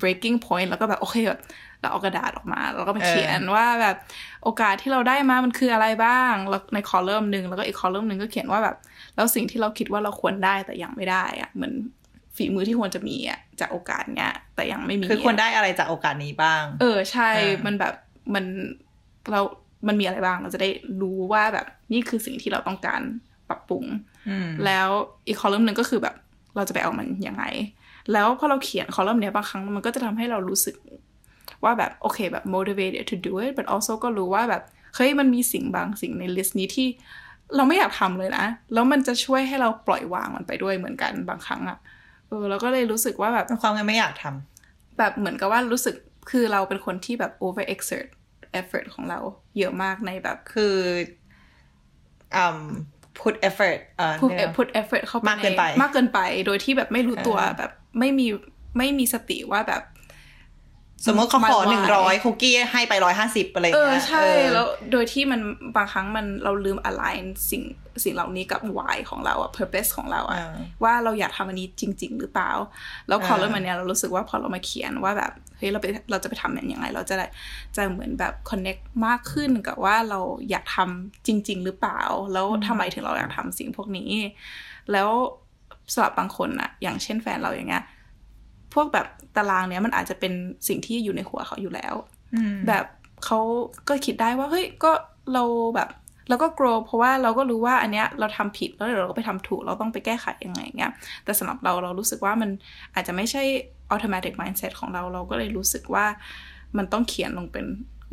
[0.00, 1.40] breaking point แล้วก็แบบโอเคแบบ
[1.80, 3.96] เราเอากระดาษออกมา แล้วก็มาเขียนว่าแบบ
[4.42, 8.76] โอกาสที่เราได้มามันคืออะไรบ้างแล้วในคอลัมน์หนึ่งแล้วก็อีกคอลัมน์หนึ่งก็เขียนว่าแบบ
[9.14, 11.74] แล้วสิ่งที่เราคิดว่าเราควรได้แต่ยังไม่ได้อะเหมือน
[12.36, 17.94] ฝีมือที่ควรจะมีอะจากโอกาสเนี้ย แต่ยังไม่มีคือควรได้อะไรจากโอกาสนี้บ้าง เออใช่อ่ามัมันแบบ
[18.34, 18.44] มัน
[19.30, 19.40] เรา
[19.88, 20.68] มันมีอะไรบ้างเราจะได้
[21.00, 23.00] รู้ว่าแบบนี่คือสิ่งที่เราต้องการ
[23.48, 23.84] ปรับปรุง
[24.28, 24.88] อืมแล้ว
[25.26, 26.16] อีกคอลัมน์หนึ่งก็คือแบบ
[26.56, 27.44] เราจะไปเอามันยังไง
[28.12, 30.76] แล้วพอเราเขียนคอลัมน์เนี้ยบางครั้งมันก็จะทำให้เรารู้สึก
[31.64, 34.62] ว่าแบบโอเคแบบ motivated to do it but also ก็รู้ว่าแบบ
[34.96, 36.88] เฮ้ยมันมีสิ่งบางสิ่งในลิสต์นี้ที่
[37.56, 41.78] เราไม่อยากทำเลยนะ แล้วมันจะช่วยให้เราปล่อยวางมันไปด้วยเหมือนกันบางครั้งอะ
[42.28, 45.94] เออเราก็เลยรู้สึกว่าแบบความไงไม่อยากทำแบบเหมือนกับว่ารู้สึก
[46.30, 48.08] คือเราเป็นคนที่แบบ over exert
[48.60, 49.18] effort ของเรา
[49.58, 50.74] เยอะมากในแบบคือ
[52.36, 52.64] อืม
[53.20, 58.26] put effort เอ่อ put เนี่ย put effort เข้าไปมากเกินไป มากเกินไปโดยที่แบบไม่รู้ตัวเออแบบ ไม่มี
[58.78, 59.82] ไม่มีสติว่าแบบ
[61.06, 65.40] สมมติเขาขอ My why หนึ่งร้อยคุกกี้ให้ไปร้อยห้าสิบอะไรอย่างเออเงี้ยใช่เออแล้วโดยที่มัน
[65.76, 67.62] บางครั้งมันเราลืม align สิ่ง
[68.04, 72.50] สิ่งเหล่านี้กับ why ของเราอะ purpose ของเราอะอ่าว่าเราอยากทำอันนี้จริง ๆ หรือเปล่า
[73.08, 77.26] แล้วพออ่าเริ่มมันเนี้ยเรารู้สึกว่าพอเรามาเขียนว่าแบบเฮ้ยเราไปเราจะไปทำมันยังไง เราจะได้
[77.76, 82.00] จะเหมือนแบบ connect มากขึ้นกับว่าเราอยากทำจริง ๆ หรือเปล่า
[82.32, 84.10] แล้วทำไมถึงเราอยากทำสิ่งพวกนี้
[84.92, 85.10] แล้ว
[85.92, 87.84] สำหรับบางคนอะอย่างเช่นแฟนเราอย่างเงี้ย
[88.74, 90.32] พวกแบบตารางเนี้ยมันอาจจะเป็น
[90.68, 91.94] สิ่งที่อยู่ในหัวเขาอยู่แล้ว
[92.34, 92.84] อืมแบบ
[93.24, 93.38] เขา
[93.88, 94.92] ก็คิดได้ว่าเฮ้ยก็
[95.32, 95.88] เราแบบ
[96.28, 100.92] เราก็ grow เพราะว่าเราก็รู้ว่าอันเนี้ยเราทำผิดแล้วเดี๋ยวเราก็ไปทำถูกเราต้องไปแก้ไขยังไงเงี้ย
[101.24, 102.50] แต่สำหรับเราเรารู้สึกว่ามัน
[102.94, 103.42] อาจจะไม่ใช่
[103.94, 106.06] automatic mindset ของเราเราก็เลยรู้สึกว่า
[106.76, 107.66] มันต้องเขียนลงเป็น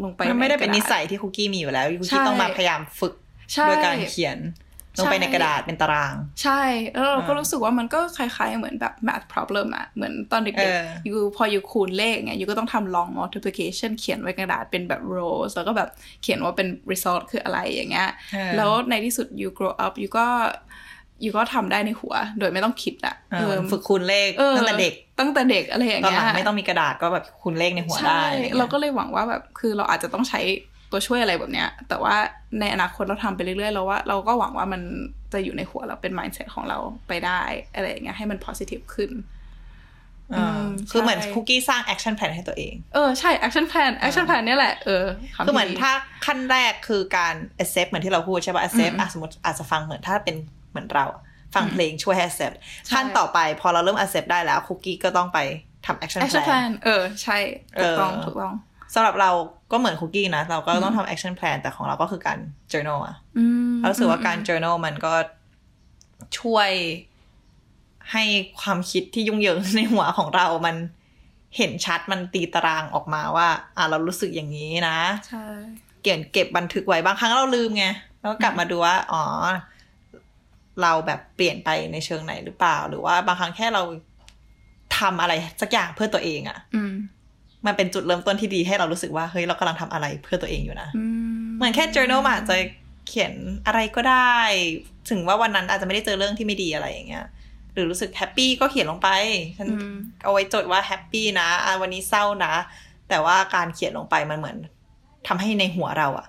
[0.03, 3.13] ลงไปมันไม่ได้เป็นใกระนิดาษสัยที่คุกกี้มีอยู่แล้วคุกใช่กี้ต้องมาพยายามฝึก
[3.53, 4.37] ใช่โดยการเขียน
[4.99, 6.61] ลงไปในกระดาษเป็นตาราง ใช่
[6.93, 15.89] แล้วเราก็อ่ารู้รู้สึกว่ามันก็คล้ายๆ เหมือนแบบ math problem อะเหมือนตอนเด็กเออๆยูพอยูคูณเลขไงยูก็ต้องทำ long multiplication เขียนไว้กระดาษเป็นแบบ rows แล้วก็แบบ
[16.21, 20.27] เขียนว่าเป็น result คืออะไรอย่างเงี้ยเออแล้วในที่สุด you grow up ยูก็
[21.23, 30.41] ยูก็ทำได้ในหัว โดยไม่ต้องคิดอะเออฝึกคูณเลขออตั้งแต่เด็ก ตั้งแต่เด็กอะไรอย่างตอนเงี้หยลังไม่ต้องมีกระดาษก็แบบคูณเลขในหัวได้ใช่อะไรเงี้ยเราก็เลยหวังว่าแบบคือเราอาจจะต้องใช้
[30.91, 32.15] ตัวช่วยอะไรแบบเนี้ย แต่ว่า
[32.59, 34.81] ในอนาคตเราทำไปเรื่อยๆเราว่าเราก็หวังว่ามัน
[35.33, 37.41] จะอยู่ในหัวเราเป็น mindset ของเราไปได้
[37.73, 39.11] อะไรอย่างเงี้ยให้มัน positive ขึ้น
[40.35, 45.91] อ่าอืมคือเหมือนใช่คุกกี้สร้าง action plan ให้ตัวเอง เออ ใช่ action plan action plan เนี่ยแหละ เออำคือเหมือนที่ดีถ้า
[46.25, 50.35] ขั้นแรกคือการ accept เหมือนที่เราพูดใช่ป่ะ accept อะสมมติอาจจะฟังเหมือนถ้าเป็น
[50.71, 51.21] เหมือนเราอะ
[51.55, 52.55] ฟังเพลงช่วยให้ accept
[52.93, 55.39] ขั้นต่อไปพอเราเริ่ม accept ได้แล้วคุกกี้ก็ต้องไป
[55.85, 57.37] ทำ action action plan plan เออ ใช่
[57.79, 58.53] ถูกต้องเออถูกต้อง
[58.93, 59.31] สำหรับเรา
[59.71, 62.39] ก็เหมือนคุกกี้นะ เราก็ต้องทำ action plan แต่ของเราก็คือการ
[62.71, 65.13] journal อะอืมเรารู้สึกว่าการ journal มันก็
[66.39, 66.71] ช่วย
[68.11, 68.23] ให้
[68.61, 70.75] ความคิดที่ยุ่งเหยิงในหัวของเรามัน
[71.57, 75.45] เห็นชัดมันตีตารางออกมาว่า อ่าเรารู้สึกอย่างนี้นะใช่
[76.03, 77.85] เก็บเก็บบันทึกไว้บางครั้งเราลืมไง
[78.19, 79.23] แล้วก็กลับมาดูว่า อ๋อ
[80.81, 83.83] เราแบบเปลี่ยนไปในเชิงไหนหรือเปล่า หรือว่าบางครั้งแค่เรา
[84.99, 86.81] ทำอะไรสักอย่างเพื่อตัวเองอะ่ะอื
[87.65, 91.03] มมันเป็นจุดเริ่มต้นที่ดีให้เรารู้สึกว่าเฮ้ยเรากำลังทำอะไรเพื่อตัวเองอยู่นะอื
[91.43, 92.57] มเหมือนแค่ journal มันอาจจะ
[93.07, 93.33] เขียน
[93.67, 94.35] อะไรก็ได้
[95.09, 97.25] ถึงว่าวันนั้นอาจจะไม่ได้เจอเรื่องที่ไม่ดีอะไรอย่างเงี้ย
[97.73, 99.09] หรือรู้สึก happy ก็เขียนลงไป
[99.57, 102.53] ฉันอืมเอาไว้จดว่า happy นะอะวันนี้เศร้านะ
[103.09, 104.57] แต่ว่าการเขียนลงไปมันเหมือน
[105.27, 106.27] ทำให้ในหัวเราอะ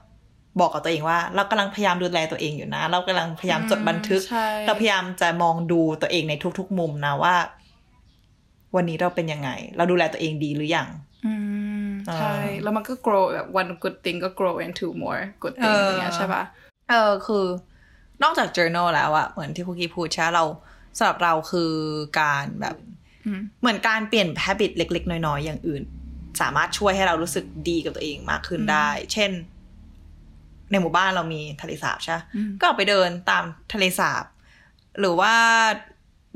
[0.60, 7.34] บอกกับตัวเองว่า เรากำลังพยายามดูแลตัวเองอยู่นะ เรากำลังพยายามจดบันทึกใช่เราพยายามจะมองดูตัวเองในทุกๆมุมนะว่า
[8.76, 10.88] วันนี้เราเป็นยังไง เราดูแลตัวเองดีหรือยัง
[11.26, 11.34] อื
[11.88, 16.42] มใช่อ่าแล้วมันก็ grow แบบ one good thing ก็ grow into more good thing เออออะไรเงี้ยใช่ปะ
[16.90, 17.44] เออคือ
[18.22, 20.44] นอกจาก journal แล้วอะเหมือนที่คุกกี้พูดใช่ไหมเรา
[20.98, 21.72] สำหรับเราคือ
[22.20, 22.76] การแบบ
[23.26, 25.82] อืมเหมือนการเปลี่ยน habit เล็ก ๆ น้อย ๆ อย่างอื่น
[26.40, 29.30] สามารถช่วยให้เรารู้สึกดีกับตัวเองมากขึ้นได้ เช่น
[30.70, 34.24] ในหมู่บ้านเรามีทะเลสาบใช่ปะอืมก็ออกไปเดินตามทะเลสาบ
[35.00, 35.34] หรือว่า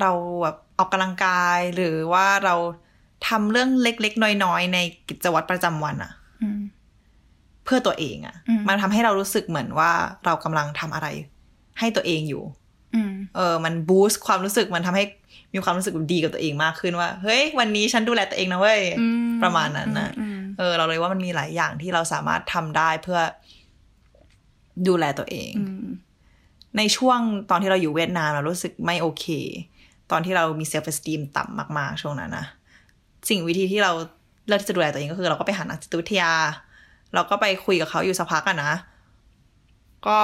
[0.01, 0.11] เรา
[0.43, 2.55] แบบออกกำลังกายหรือว่าเรา
[3.29, 6.61] ทำเรื่องเล็กๆ น้อยๆ ในกิจวัตรประจำวันอะอืม
[7.65, 9.91] เพื่อตัวเองอะอืมมันทำให้เรารู้สึกเหมือนว่า
[10.25, 11.09] เรากำลังทำอะไร
[11.79, 12.43] ให้ตัวเองอยู่
[12.95, 15.05] อืมเออ มันบูสต์ความรู้สึกมันทำให้
[15.55, 23.21] มีความรู้สึกดีกับตัวเองมากขึ้นว่า เฮ้ย วันนี้ฉันดูแลตัวเองนะเว้ยอืมประมาณนั้นนะอืมเออ เราเลยว่ามันมีหลายอย่างที่เราสามารถทำได้เพื่อ
[24.89, 25.87] ดูแลตัวเองอืม
[26.79, 27.19] ในช่วง
[27.51, 29.27] ตอนที่เราอยู่เวียดนามเรารู้สึกไม่โอเค
[30.11, 32.47] ตอนที่เรามีเซลฟ์ e อสตีมต่ำมาก ๆ ช่วงนั้นนะ
[33.29, 33.93] สิ่งวิธีที่เรา
[34.47, 36.33] เลือกที่จะดูแลตัวเองก็คือ เราก็ไปหานักจิตวิทยา
[37.15, 38.73] เราก็ไปคุยกับเขาอยู่สักพักอะนะ
[40.07, 40.21] ก็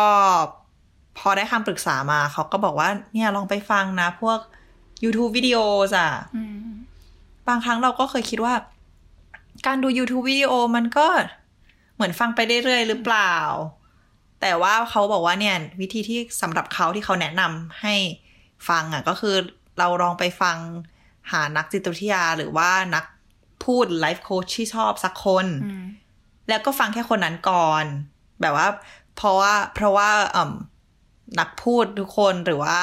[1.18, 4.38] พอได้คำปรึกษามาเขาก็บอกว่า เนี่ยลองไปฟังนะ พวก
[5.02, 5.58] YouTube วิดีโอ
[5.96, 6.68] อะอืม
[7.48, 8.54] บางครั้งเราก็เคยคิดว่า
[9.66, 11.06] การดู YouTube วิดีโอมันก็
[11.94, 13.34] เหมือนฟังไปเรื่อยๆหรือเปล่า
[14.40, 17.94] แต่ว่าเขาบอกว่าเนี่ย วิธีที่สำหรับเขาที่เขาแนะนำให้
[18.68, 19.36] ฟังอะ ก็คือ
[19.78, 20.56] เราลองไปฟัง
[21.30, 23.04] หานักจิตวิทยาหรือว่านัก
[23.64, 25.84] พูดไลฟ์โค้ชที่ชอบสักคนอืม
[26.48, 27.84] แล้วก็ฟังแค่คนนั้นก่อน
[28.40, 28.68] แบบว่า
[29.16, 30.52] เพราะว่าเพราะว่าเอ่ม
[31.38, 32.78] นักพูดทุกคนหรือว่า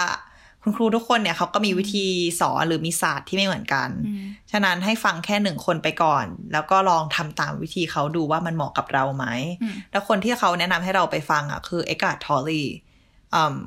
[0.62, 2.06] คุณครูทุกคนเนี่ยเขาก็มีวิธี
[2.42, 4.20] สอนหรือมีศาสตร์ที่ไม่เหมือนกันอืม
[4.52, 9.26] ฉะนั้นให้ฟังแค่หนึ่งคนไปก่อน แล้วก็ลองทำตามวิธีเขาดูว่ามันเหมาะกับเราไหม
[9.62, 12.64] อืมแล้วคนที่เขาแนะนำให้เราไปฟังอะคือเอกา t ทอลลี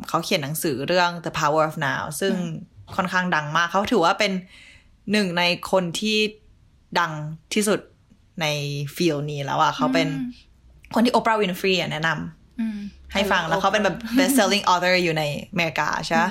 [0.08, 2.34] เขาเขียนหนังสือเรื่อง The Power of Now ซึ่ง
[2.96, 4.32] ค่อนข้างดังมาก เขาถือว่าเป็น
[5.12, 6.18] หนึ่งในคนที่
[6.98, 7.12] ดัง
[7.54, 7.80] ที่สุด
[8.40, 8.46] ใน
[8.96, 10.08] ฟิลนี้แล้วอะเขาเป็น
[10.94, 12.78] คนที่โอปราห์วินฟรีแนะนำอืม
[13.12, 16.24] ให้ฟังแล้วเขาเป็นแบบ best selling author อยู่ในอเมริกาใช่ไหม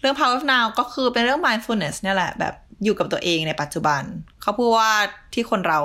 [0.00, 4.02] เรื่อง power of now ก็คือเป็นเรื่อง mindfulness เนี่ยแหละ แบบอยู่กับตัวเองในปัจจุบัน
[4.42, 4.92] เขาพูดว่า
[5.34, 5.80] ที่คนเรา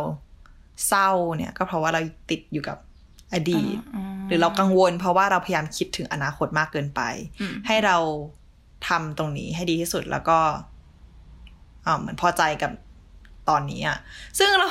[0.88, 2.78] เศร้าเนี่ย ก็เพราะว่าเราติดอยู่กับ
[3.34, 3.78] อดีต
[4.28, 7.02] หรือเรากังวล เพราะว่าเราพยายามคิดถึงอนาคตมากเกินไป
[7.42, 7.98] อืมให้เรา
[8.88, 10.40] ทำตรงนี้ให้ดีที่สุดแล้วก็
[11.86, 12.72] อ่าเหมือนพอใจกับ
[13.50, 13.98] ตอนนี้อะ
[14.38, 14.70] ซึ่งเรา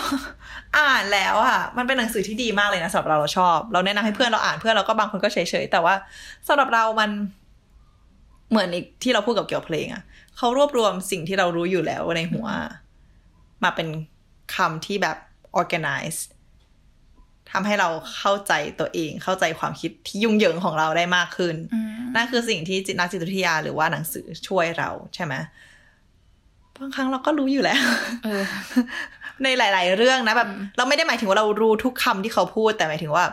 [0.79, 5.95] อ่านแล้วอะ มันเป็นหนังสือที่ดีมากเลยนะสำหรับเราเราชอบ เราแนะนำให้เพื่อนเราอ่านเพื่อนเราก็บางคนก็เฉยๆแต่ว่า
[6.49, 7.11] สำหรับเรามัน
[8.51, 10.03] เหมือนอีกที่เราพูดกับเกี่ยวกับเพลงอะ
[10.37, 12.47] เขารวบรวมสิ่งที่เรารู้อยู่แล้วในหัว
[13.63, 13.89] มาเป็น
[14.57, 15.17] คำที่แบบ
[15.61, 16.19] organize
[17.53, 25.35] ทำให้เราเข้าใจตัวเอง เข้าใจความคิดที่ยุ่งเหยิงของเราได้มากขึ้นอืมนั่นคือสิ่งที่จิตนักจิตวิทยาหรือว่าหนังสือช่วยเราใช่ไหม
[26.77, 27.81] บางครั้งเราก็รู้อยู่แล้ว
[28.25, 28.43] เออ
[29.43, 33.25] ในหลาย ๆ เรื่องนะแบบ เราไม่ได้หมายถึงว่าเรารู้ทุกคำที่เขาพูด แต่หมายถึงว่า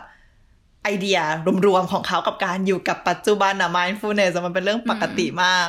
[0.84, 1.18] ไอเดีย
[1.66, 5.68] รวม ๆ ของเขากับการอยู่กับปัจจุบันอะ mindfulness อะมันเป็นเรื่องปกติมาก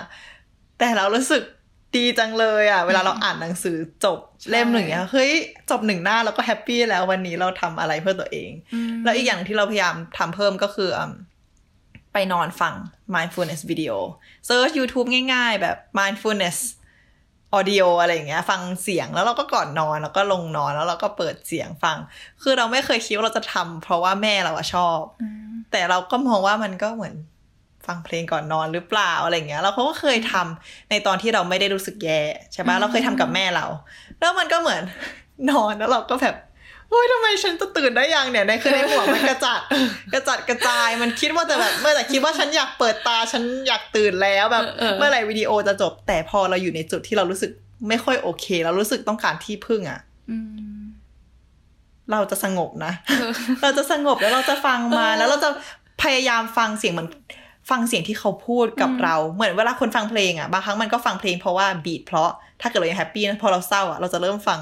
[0.80, 1.44] แต่เรารู้สึก
[1.98, 5.32] ดีจังเลยอะเวลาเราอ่านหนังสือจบเล่มหนึ่งเนี่ยเฮ้ย
[5.70, 8.52] จบหนึ่งหน้าเราก็แฮปปี้แล้ววันนี้เราทำอะไรเพื่อตัวเอง
[9.04, 11.12] แล้วอีกอย่างที่เราพยายามทำเพิ่มก็คืออืม
[12.14, 12.74] ไปนอนฟัง
[13.16, 13.96] mindfulness video
[14.48, 16.58] search YouTube ง่าย ๆ แบบ mindfulness
[17.58, 21.98] audio อะไรอย่างเงี้ย ฟังเสียงแล้วเราก็ก่อนนอนแล้วก็ลงนอนแล้วเราก็เปิดเสียงฟัง
[22.44, 25.00] คือเราไม่เคยคิดว่าเราจะทำเพราะว่าแม่เราอะชอบ
[25.72, 27.16] แต่เราก็มองว่ามันก็เหมือน
[27.88, 32.22] ฟังเพลงก่อนนอนหรือเปล่าอะไรอย่างเงี้ยเราก็เคยทำในตอนที่เราไม่ได้รู้สึกแย่
[32.54, 33.66] ใช่ปะเราเคยทำกับแม่เรา
[34.20, 34.82] แล้วมันก็เหมือน
[35.50, 36.36] นอนแล้วเราก็แบบ
[36.90, 39.60] โอ้ยทำไมฉันจะตื่นได้ยังเนี่ยในคือในหัวมันกระจัด
[40.14, 47.52] กระจัดกระจายมันคิดว่าแต่แบบเมื่อแต่คิดว่าฉันอยากเปิดตาฉันอยากตื่นแล้วแบบเออเออเมื่อไหร่วิดีโอจะจบ แต่พอเราอยู่ในจุดที่เรารู้สึก
[47.90, 50.38] ไม่ค่อยโอเคเรารู้สึกต้องการที่พึ่งอะอื
[50.82, 50.84] ม
[52.12, 52.94] เราจะสงบนะ
[53.62, 55.50] เราจะสงบแล้วเราจะฟังมาเออแล้วเราจะ
[56.04, 57.10] พยายามฟังเสียงเหมือน
[57.70, 62.30] ฟังเสียงที่เขาพูดกับเราเหมือนเวลาคนฟังเพลงอะบางครั้งมันก็ฟังเพลงเพราะว่า beat เพราะ
[62.62, 64.60] ถ้าเกิดเรายัง happy นะพอเราเศร้าอะเราจะเริ่มฟัง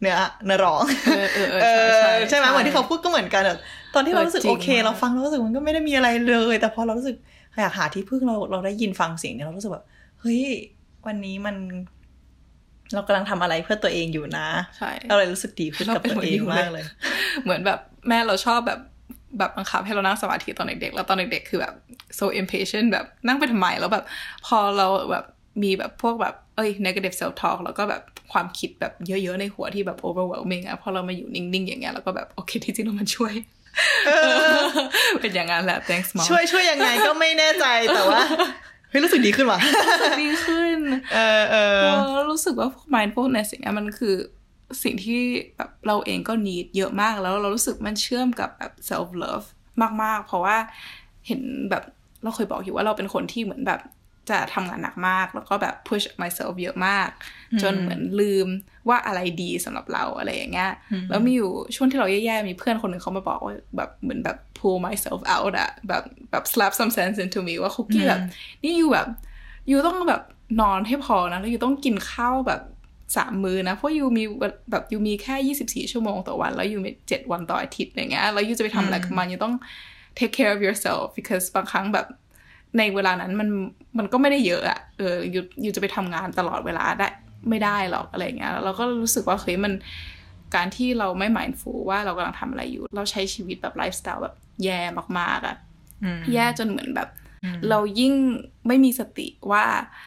[0.00, 0.82] เนื้อเนื้อร้อง
[1.16, 3.56] เออเออเออใช่ใช่ใช่ไหมเหมือนที่เขาพูดก็เหมือนกันอะ
[3.94, 7.16] ตอนที่เรารู้สึกเออจริโอเคมากเราฟังเรารู้สึกมันก็ไม่ได้มีอะไรเลย แต่พอเรารู้สึก
[7.60, 9.84] อยากหาที่พึ่งเราเราได้ยินฟังเสียงเนี่ยเรารู้สึกแบบ
[10.20, 10.42] เฮ้ย
[11.06, 11.56] วันนี้มัน
[12.94, 14.46] เรากำลังทำอะไรเพื่อตัวเองอยู่นะ
[14.78, 16.84] ใช่เราเลยรู้สึกดีขึ้นกับตัวเองมากเลย
[17.44, 18.80] เหมือนแบบแม่เราชอบแบบ
[19.38, 21.74] แบบบังคับให้เรานั่งสมาธิตอนเด็กๆ แล้วตอนเด็กๆ คือแบบ
[22.18, 24.04] so impatient แบบนั่งไปทำไม แล้วแบบ
[24.46, 25.24] พอเราแบบ
[25.62, 33.32] มีแบบพวกแบบ เอ้ย negative self talk แล้วก็แบบความคิดแบบเยอะๆ ในหัวที่แบบ overwhelming อะพอเรามาอยู่นิ่งๆ อย่างเงี้ย แล้วก็แบบโอเคที่จริงแล้วมันช่วย
[35.20, 38.22] เป็นอย่างนั้นแหละ thanks mom ช่วยช่วยยังไงก็ไม่แน่ใจแต่ว่า
[38.90, 39.58] เฮ้ยรู้สึกดีขึ้นว่ะ
[40.22, 40.78] ดีขึ้น
[41.14, 44.14] เออเออเออรู้สึกว่า mindfulness อย่างเงี้ยมันคือ
[44.82, 45.20] สิ่งที่
[45.56, 49.46] แบบเราเองก็ need เยอะมากแล้วเรารู้สึกมันเชื่อมกับแบบ self love
[50.02, 50.56] มาก ๆ เพราะว่า
[51.26, 51.84] เห็นแบบ
[52.22, 53.80] เราเคยบอกอยู่ว่าเราเป็นคนที่เหมือนแบบ
[54.30, 57.08] จะทำงานหนักมาก แล้วก็แบบ push myself เยอะมาก
[57.62, 58.48] จนเหมือนลืม
[58.88, 60.72] ว่าอะไรดีสำหรับเราอะไรอย่างเงี้ย
[61.10, 68.20] แล้วมีอยู่ช่วงที่เราแย่ๆ มีเพื่อนคนหนึ่งเขามาบอกว่าแบบเหมือนแบบ pull myself out อะแบบแบบ slap some sense into me ว่าคุกกี้แบบ
[68.62, 69.08] นี่ you แบบ
[69.68, 70.22] you ต้องแบบ
[70.60, 72.60] นอนให้พอนะ แล้ว you ต้องกินข้าวแบบ
[73.16, 74.24] สามมื้อนะ เพราะ you มี
[74.70, 79.54] แบบ you มีแค่ยี่สิบสี่ชั่วโมงต่อวัน แล้ว you มีเจ็ดวันต่ออาทิตย์อย่างเงี้ยแล้ว you จะไปทำอะไรกับมัน you ต้อง
[80.18, 82.06] take care of yourself because บางครั้งแบบ
[82.78, 83.48] ในเวลานั้นมัน
[83.98, 87.08] มันก็ไม่ได้เยอะอะเออ you you จะไปทำงานตลอดเวลาได้
[87.48, 89.72] ไม่ได้หรอกอะไรเงี้ยแล้วเราก็รู้สึกว่าเฮ้ยมัน
[90.54, 94.80] การที่เราไม่ mindful ว่าเรากำลังทำอะไรอยู่ เราใช้ชีวิตแบบไลฟ์สไตล์แบบแย่
[95.18, 95.56] มากๆอะ
[96.34, 97.08] แย่จนเหมือนแบบ
[97.70, 98.14] เรายิ่ง
[98.66, 99.64] ไม่มีสติว่า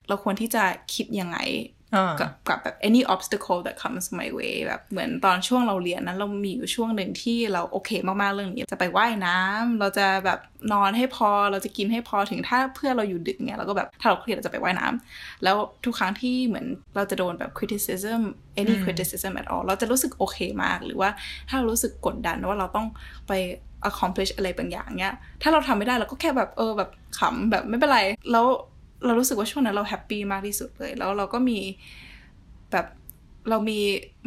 [0.08, 1.79] เราควรที่จะคิดยังไงอ่า
[2.20, 10.40] กับกับแบบ any obstacle that comes my way แบบเหมือนตอนช่วงเราเรียนนั้นเรามีอยู่ช่วงหนึ่งที่เราโอเคมากๆเรื่องนี้ จะไปว่ายน้ำเราจะแบบ
[10.74, 18.22] นอนให้พอเราจะกินให้พอถึงถ้าเพื่อนเราอยู่ดึกเนี่ยเราก็แบบถ้าเราเครียดเราจะไปว่ายน้ำแล้วทุกครั้งที่เหมือนเราจะโดนแบบ criticism
[18.62, 21.10] any criticism at all เราจะรู้สึกโอเคมาก หรือว่า
[21.50, 22.88] ถ้าเรารู้สึกกดดันว่าเราต้อง
[23.28, 23.34] ไป
[23.90, 28.00] accomplish อะไรบางอย่างเนี้ย ถ้าเราทำไม่ได้เราก็แค่แบบเออแบบขำแบบไม่เป็นไร
[28.32, 28.46] แล้ว
[29.06, 31.60] เรารู้สึกว่าช่วงนั้นเราแฮปปี้มากที่สุดเลย แล้วเราก็มี
[32.72, 32.86] แบบ
[33.50, 33.80] เรามี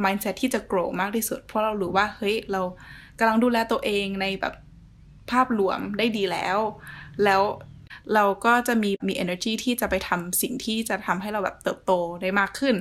[0.04, 2.62] mindset ที่จะ grow มากที่สุด เพราะเรารู้ว่าเฮ้ยเรา
[3.18, 4.54] กำลังดูแลตัวเองในแบบ
[5.30, 6.58] ภาพรวมได้ดีแล้ว
[7.24, 7.42] แล้ว
[8.14, 12.76] เราก็จะมีมี energy ที่จะไปทำสิ่งที่จะทำให้เราแบบเติบโตได้มากขึ้น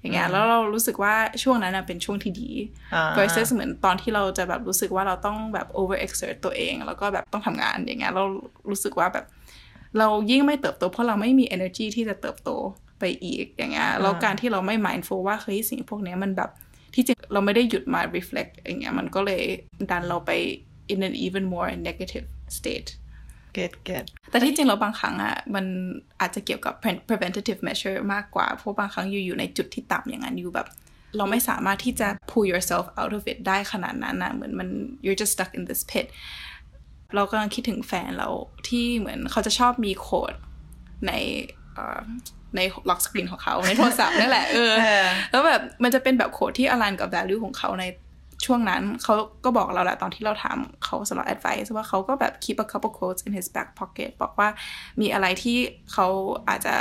[0.00, 2.50] อย่างเงี้ยแล้วเรารู้สึกว่าช่วงนั้นนะเป็นช่วงที่ดี
[2.94, 8.24] อ่า versus เหมือนตอนที่เราจะแบบรู้สึกว่าเราต้องแบบ over exert ตัวเอง แล้วก็แบบต้องทำงานอย่างเงี้ยเรา
[8.70, 9.26] รู้สึกว่าแบบ
[9.98, 12.50] เรายิ่งไม่เติบโตเพราะเราไม่มี energy ที่จะเติบโต
[12.98, 16.50] ไปอีกอย่างเงี้ยแล้วการที่เราไม่ mindful ว่าเฮ้ยสิ่งพวกเนี้ยมันแบบ
[16.94, 19.42] ที่จริงเราไม่ได้หยุดมา reflect อย่างเงี้ยมันก็เลย
[19.90, 20.30] ดันเราไป
[20.92, 22.26] in an even more negative
[22.58, 22.90] state
[23.54, 25.66] เก็ตเก็ตแต่ที่จริงเราบางครั้งอะมัน
[26.20, 30.68] อาจจะเกี่ยวกับ pre- preventative measure มากกว่า เพราะบางครั้งอยู่อยู่ในจุดที่ต่ำอย่างนั้นอยู่แบบ
[31.16, 34.68] เราไม่สามารถที่จะ pull yourself out of it ได้ขนาดนั้นนะเหมือนมัน
[35.04, 36.06] you're just stuck in this pit
[37.14, 38.28] เรากำลังคิดถึงแฟนเรา
[38.68, 40.34] ที่เหมือนเขาจะชอบมีโค้ด
[41.06, 41.12] ใน
[41.74, 42.00] เอ่อ
[42.56, 47.84] ในล็อกสกรีนของเขาในโทรศัพท์นั่นแหละเออเออแล้วแบบมันจะเป็นแบบโค้ดที่อลันกับ value ของเขาใน
[48.46, 54.48] ช่วงนั้นเขาก็บอกเราแหละตอนที่เราถามเขาสำหรับ advice ว่าเขาก็แบบ keep a couple quotes in his back pocket บอกว่า
[55.00, 55.58] มีอะไรที่
[55.92, 56.06] เขา
[56.48, 56.76] อาจจะ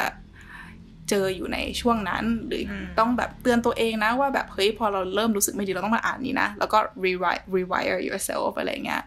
[1.10, 9.04] เจออยู่ในช่วงนั้น หรืออต้องแบบเตือนตัวเองนะว่าแบบเฮ้ยพอเราเริ่มรู้สึกไม่ดีเราต้องมาอ่านนี้นะ แล้วก็ rewrite rewire yourself อะไรเงี้ย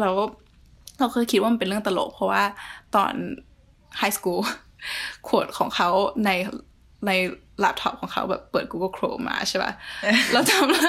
[0.00, 0.14] แล้ว
[0.98, 2.44] เราเคยคิดว่ามันเป็นเรื่องตลก เพราะว่า
[2.96, 3.12] ตอน
[4.00, 4.40] high school
[5.28, 5.88] ขวดของเขา
[6.24, 6.30] ใน
[7.06, 7.10] ใน
[7.60, 9.72] แล็ปท็อปของเขาแบบเปิด Google Chrome มาใช่ป่ะ
[10.32, 10.80] เราจำได้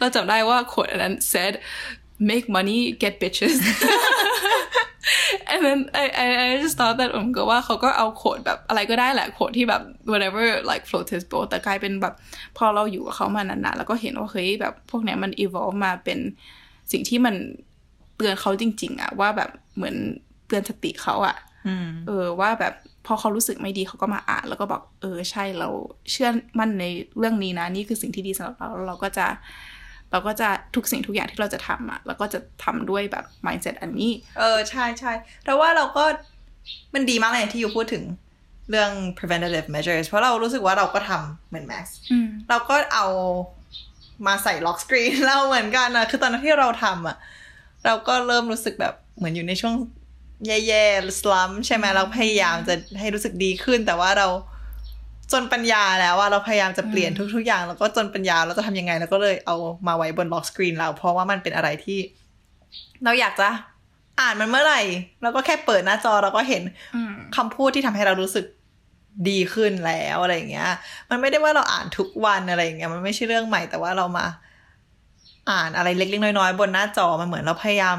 [0.00, 1.54] เราจำได้ว่าขวดอันนั้น said
[2.30, 3.56] make money get bitches
[5.52, 12.14] and then I I I just thought that ผมก็ว่าเขาก็เอาโขดแบบอะไรก็ได้แหละโขดที่แบบ whatever like float his boat แต่กลายเป็นแบบ
[12.56, 16.18] พอเราอยู่กับเขามานานๆ แล้วก็เห็นว่าเฮ้ยแบบพวกเนี้ยมัน evolve มาเป็น
[16.92, 17.34] สิ่งที่มัน
[17.71, 19.96] เตือนเขาจริง ๆอะว่าแบบเหมือน
[20.46, 21.36] เตือนสติเขาอะ
[22.06, 22.74] เออว่าแบบ
[23.06, 25.68] พอเขารู้สึกไม่ดีเขาก็มาอ่าน แล้วก็บอก เออใช่เรา
[26.10, 26.84] เชื่อมั่นใน
[27.18, 29.26] เรื่องนี้นะนี่คือสิ่งที่ดีสำหรับเราแล้วเราก็จะ
[30.10, 35.12] เราก็จะทุกสิ่งทุกอย่างที่เราจะทำอะเราก็จะทำด้วยแบบ mindset อันนี้ เออใช่ใช่
[35.44, 36.04] แต่ว่าเราก็
[36.94, 38.04] มันดีมากเลยที่อยู่พูดถึง
[38.70, 43.06] เรื่อง preventative measures เพราะเรารู้สึกว่าเราก็ทำเหมือน Max อืมเราก็เอา
[44.26, 47.16] มาใส่ล็อกสกรีนเราเหมือนกันนะคือตอนนั้นที่เราทำอะ
[47.86, 49.74] เราก็เริ่มรู้สึกแบบเหมือนอยู่ในช่วง
[50.46, 54.28] แย่ๆสลัมใช่ไหมเราพยายามจะให้รู้สึกดีขึ้น แต่ว่าเรา
[55.32, 61.98] จนปัญญาแล้วว่าเราพยายามจะเปลี่ยนทุก ๆ อย่าง แล้วก็จนปัญญาเราจะทำยังไงเราก็เลยเอามาไว้บนล็อกสกรีนเรา เพราะว่ามันเป็นอะไรที่
[63.04, 63.48] เราอยากจะ
[64.20, 64.82] อ่านมันเมื่อไหร่
[65.22, 66.62] เราก็แค่เปิดหน้าจอเราก็เห็น
[66.94, 68.46] อืมคำพูดที่ทำให้เรารู้สึก
[69.28, 70.70] ดีขึ้นแล้วอะไรอย่างเงี้ย
[71.10, 74.26] มันไม่ได้ว่าเราอ่านทุกวันอะไรอย่างเงี้ย มันไม่ใช่เรื่องใหม่แต่ว่าเรามา
[75.50, 77.98] อ่านอะไรเล็กๆน้อยๆ บนหน้าจอมันเหมือนเราพยายาม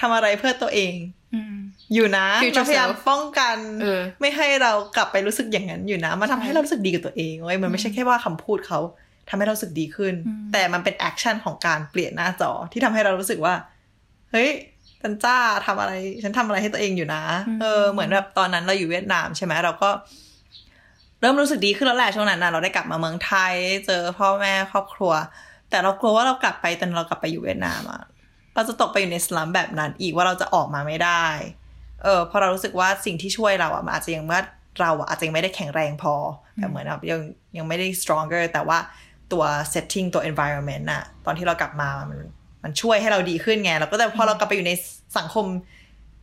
[0.00, 0.94] ทำอะไรเพื่อตัวเอง
[1.34, 1.54] อืม
[1.94, 8.80] อยู่นะ Future เราพยายาม self ป้องกันเออไม่ให้เรากลับไปรู้สึกอย่างนั้นอยู่นะมันทำให้เรารู้สึกดีกับตัวเองเว้ยมันไม่ใช่แค่ว่าคำพูดเขา
[9.28, 13.54] ทำให้เรารู้สึกดีขึ้นอืมแต่มันเป็นแอคชั่นของการเปลี่ยนหน้าจอที่ทำให้เรารู้สึกว่า
[14.30, 14.50] เฮ้ย
[15.00, 15.92] ฉันจ้าทำอะไร
[16.22, 17.22] ฉันทำอะไรให้ตัวเองอยู่นะ
[17.60, 19.90] เออ เหมือนแบบตอนนั้นเราอยู่เวียดนามใช่ไหมเราก็
[21.20, 23.54] เริ่มรู้สึกดีขึ้นแล้วแหละช่วงนั้นนะเราได้กลับมาเมืองไทย
[23.86, 25.12] เจอพ่อแม่ครอบครัว
[25.70, 28.02] แต่เรากลัวว่าเรากลับไปตอนเรากลับไปอยู่เวียดนามอะ
[28.54, 31.24] เราจะตกไปอยู่ในสลัมแบบนั้นอีกว่าเราจะออกมาไม่ได้
[32.02, 34.40] เออเพราะเรารู้สึกว่าสิ่งที่ช่วยเราอะมันอาจจะยังว่า
[34.80, 36.14] เราอะอาจจะยังไม่ได้แข็งแรงพอ
[36.56, 37.20] แบบเหมือนแบบยัง
[37.56, 38.78] ยังไม่ได้ stronger แต่ว่า
[39.32, 42.20] ตัว setting ตัว environment อะตอนที่เรากลับมามัน
[42.62, 44.72] มันช่วยให้เราดีขึ้นไงแล้วก็แต่พอเรากลับไปอยู่ใน
[45.18, 45.46] สังคม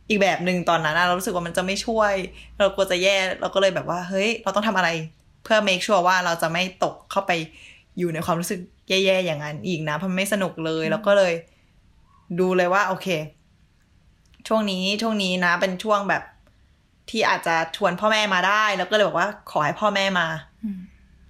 [0.08, 2.14] อีกแบบหนึ่งตอนนั้นอะเรารู้สึกว่ามันจะไม่ช่วย
[2.58, 4.88] เรากลัวจะแย่เราก็เลยแบบว่า เฮ้ย เราต้องทำอะไร
[5.42, 7.32] เพื่อ make sure ว่าเราจะไม่ตกเข้าไป
[7.98, 8.60] อยู่ในความรู้สึก
[9.04, 11.32] แย่ๆอย่างนั้นอีกนะเพราะมันไม่สนุกเลย แล้วก็เลย
[12.40, 13.08] ดูเลยว่า โอเค
[14.48, 16.22] ช่วงนี้ช่วงนี้นะ เป็นช่วงแบบ
[17.10, 20.26] ที่อาจจะชวนพ่อแม่มาได้ แล้วก็เลยบอกว่าขอให้พ่อแม่มา
[20.64, 20.78] อืม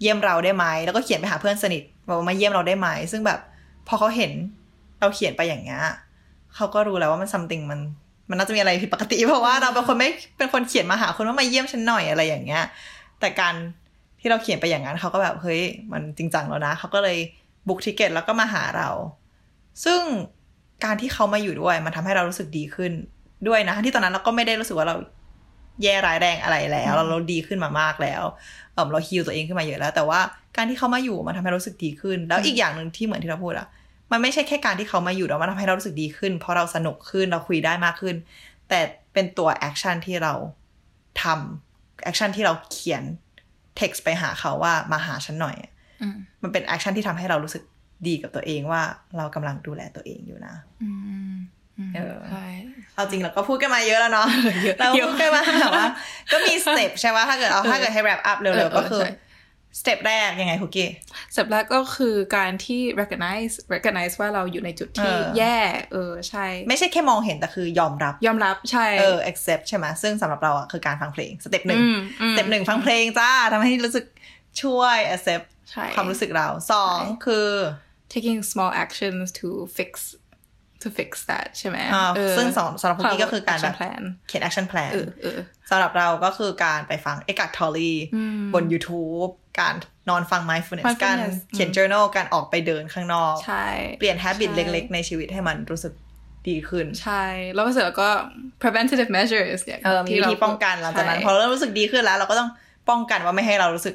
[0.01, 3.41] เยี่ยมเราได้ไหมแล้วก็เขียนไปหาเพื่อนสนิทบอกว่ามาเยี่ยมเราได้ไหมซึ่งแบบ
[3.89, 4.33] พอเขาเห็น
[5.01, 5.83] เราเขียนไปอย่างเงี้ย
[6.55, 7.81] เขาก็รู้แล้วว่ามันซัมติงมัน
[8.31, 12.63] มันน่าจะมีอะไรผิดปกติ เพราะว่าเราเป็นคนไม่เป็นคนเขียนมาหาคนว่ามาเยี่ยมฉันหน่อยอะไรอย่างเงี้ย
[13.21, 13.55] แต่การ
[14.21, 15.61] ที่เราเขียนไปอย่างนั้นเขาก็แบบเฮ้ย
[15.93, 17.19] มันจริงจังแล้วนะเขาก็เลย
[17.69, 18.89] book ticket แล้วก็มาหาเรา
[19.85, 20.01] ซึ่ง
[20.85, 22.93] การที่เขามาอยู่ด้วย มันทำให้เรารู้สึกดีขึ้น
[23.49, 24.97] ด้วยนะ ที่ตอนนั้นเราก็ไม่ได้รู้สึกว่าเรา
[25.83, 28.23] แย่ร้ายแรงอะไรแล้ว เราเราดีขึ้นมามากแล้ว
[28.75, 30.21] เออเรา heal ตัวเองขึ้นมาเยอะแล้ว แต่ว่า
[30.57, 33.69] การที่เขามาอยู่มันทำให้เรารู้สึกดีขึ้น แล้วอีกอย่างหนึ่งที่เหมือนที่เราพูดอะ
[34.13, 38.15] มันไม่ใช่แค่การที่เขามาอยู่แล้วมันทำให้เรารู้สึกดีขึ้น เพราะเราสนุกขึ้นเราคุยได้มากขึ้น
[38.69, 38.81] แต่
[39.13, 40.33] เป็นตัว action ที่เรา
[41.23, 43.03] ทำ action ที่เราเขียน
[43.79, 45.73] text ไปหาเขาว่ามาหาฉันหน่อยอะ
[46.03, 46.09] อื
[46.43, 47.63] มมันเป็น action ที่ทำให้เรารู้สึก
[48.07, 48.83] ดีกับตัวเองว่า
[49.17, 50.91] เรากำลังดูแลตัวเองอยู่นะอื
[51.33, 51.35] ม
[51.79, 52.47] อืมเออใช่
[52.95, 54.27] เอาจริงเราก็พูดกันมาเยอะแล้วเนาะ
[54.65, 55.87] เยอะเราเยอะพูดกันมาแบบว่า
[56.33, 59.13] ก็มี step ใช่ไหมถ้าเกิดเอาถ้าเกิดให้ wrap up เร็วๆ เออก็คือใช่
[59.81, 60.89] สเ step แรกยังไงคุกกี้
[61.35, 65.57] step แรกก็คือการที่ recognize recognize ว่าเราอยู่ในจุดที่เออแย่
[65.93, 74.05] เออใช่ ไม่ใช่แค่มองเห็นแต่คือยอมรับ ยอมรับใช่ เออ accept ใช่ไหมซึ่งสำหรับเราอะคือการฟังเพลง step หนึ่งอืมอืม step หนึ่งฟังเพลงจ้าทำให้รู้สึก
[74.63, 75.62] ช่วย accept ใช่
[75.97, 77.49] ความรู้สึกเราสองใช่คือ
[78.13, 79.93] taking small actions to fix
[80.83, 85.39] to fix that ใช่ไหมอ่าเออซึ่งสำสำหรับคุกกี้ก็คือการแบบ action plan เขียน action plan เออเออ
[85.71, 89.31] สำหรับเราก็คือการไปฟัง Eckhart Tolle อืมบน YouTube
[89.61, 89.75] การ
[90.09, 91.19] นอนฟัง mindfulness mindfulness การ
[91.55, 93.67] เขียน journal การออกไปเดินข้างนอกใช่
[93.99, 95.93] เปลี่ยน habit ใช่เล็กๆ ในชีวิตให้มันรู้สึก
[96.49, 98.09] ดีขึ้น ใช่ แล้วก็เสร็จแล้วก็
[98.63, 102.51] preventative measures อย่างเออมีวิธีเรป้องกันหลังจากนั้นใช่พอเราเริ่มรู้สึกดีขึ้นแล้ว เราก็ต้อง
[102.91, 103.95] ป้องกันว่าไม่ให้เรารู้สึก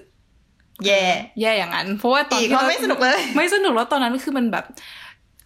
[0.86, 1.04] แย่
[1.42, 4.66] แย่อย่างนั้น เพราะว่าตอนอีกที่เพราะเราไม่สนุกเลย ไม่สนุกแล้วตอนนั้นคือมันแบบ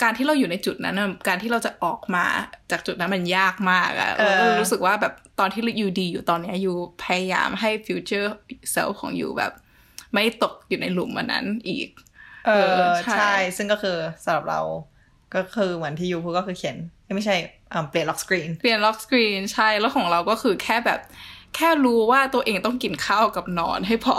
[0.04, 2.26] การที่เราอยู่ในจุดนั้นน่ะการที่เราจะออกมา
[2.72, 8.28] จากจุดนั้นมันยากมากอะเออเราก็รู้สึกว่าแบบตอนที่อยู่ดีอยู่ตอนเนี้ยอยู่พยายามให้ future
[8.74, 9.52] self ของ you แบบ
[10.14, 11.90] ไม่ตกอยู่ในหลุมอัอันนั้นอีก
[12.48, 14.62] เออใช่ใช่ ซึ่งก็คือสำหรับเรา
[15.36, 16.78] ก็คือเหมือนที่ you พูดก็คือเขียน
[17.16, 17.36] ไม่ใช่
[17.74, 21.00] อ่าเปลี่ยน lock screenเปลี่ยน lock screen ใช่แล้วของเราก็คือแค่แบบ
[21.56, 24.16] แค่รู้ว่าตัวเองต้องกินข้าวกับนอนให้พอ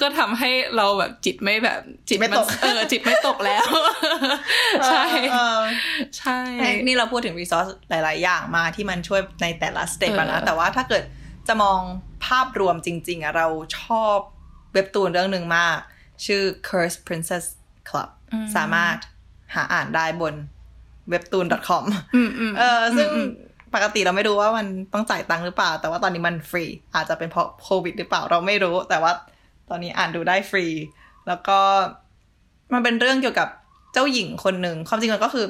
[0.00, 3.66] ก็ทำให้เราแบบจิตไม่แบบจิตไม่ตกนเอเออจิตไม่ตกแล้ว
[4.88, 5.60] ใช่เออ
[6.18, 11.02] ใช่นี่เราพูดถึง resource หลาย ๆ อย่างมาที่มันช่วยในแต่ละ step อะนะเออแต่ว่าถ้าเกิด
[11.48, 11.80] จะมอง
[12.26, 13.46] ภาพรวมจริง ๆอะเรา
[13.80, 14.16] ชอบ
[14.72, 15.76] เว็บตูนเรื่องหนึ่งมาก
[16.26, 17.44] ชื่อ Curse Princess
[17.88, 18.08] Club
[18.56, 18.96] สามารถ
[19.54, 20.34] หาอ่านได้บน
[21.12, 23.10] webtoon.com อืมอืมเออซึ่ง
[23.74, 29.12] ปกติเราไม่รู้ว่ามันต้องจ่ายตังค์หรือเปล่า แต่ว่าตอนนี้มันฟรี อาจจะเป็นเพราะโควิดหรือเปล่าเราไม่รู้ แต่ว่า
[29.68, 30.66] ตอนนี้อ่านดูได้ฟรี
[31.28, 31.58] แล้วก็
[32.72, 33.48] มันเป็นเรื่องเกี่ยวกับ
[33.92, 35.46] เจ้าหญิงคนหนึ่งความจริงมันก็คือ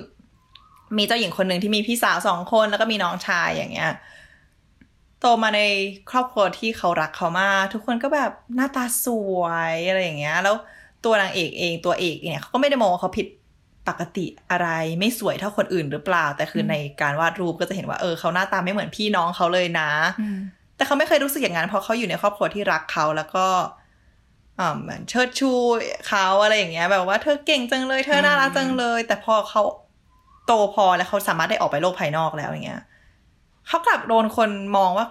[0.99, 3.93] มีเจ้าหญิงคนหนึ่งที่มีพี่สาวสองคนแล้วก็มีน้องชายอย่างเงี้ย
[5.21, 5.61] โตมาใน
[6.11, 9.07] ครอบครัวที่เขารักเขามากทุกคนก็แบบหน้าตาส
[9.39, 9.43] ว
[9.73, 10.55] ยอะไรอย่างเงี้ย แล้ว
[11.05, 13.27] ตัวนางเอกเองตัวเอกเนี่ยเขาก็ไม่ได้มองว่าเขาผิด
[13.89, 14.69] ปกติอะไร
[14.99, 20.39] ไม่สวยเท่าคนอื่นหรือเปล่า แต่คือในการวาดรูปก็จะเห็นว่าเออเขาหน้าตาไม่เหมือนพี่น้องเขาเลยนะอืม
[20.77, 23.47] แต่เขาไม่เคยรู้สึกอย่างนั้นเพราะเขาอยู่ในครอบครัวที่รักเขาแล้วก็
[24.59, 25.53] อ่าเหมือนเชิดชู
[26.09, 29.63] เขาอะไรอย่างเงี้ย แบบว่าเธอเก่งจังเลยเธอน่ารักจังเลย แต่พอเขา
[30.47, 32.83] โตพอแล้วเขาสามารถได้ออกไปโลกภายนอกแล้วอย่างเงี้ย
[33.69, 35.07] เขากลับโดนคนมองว่า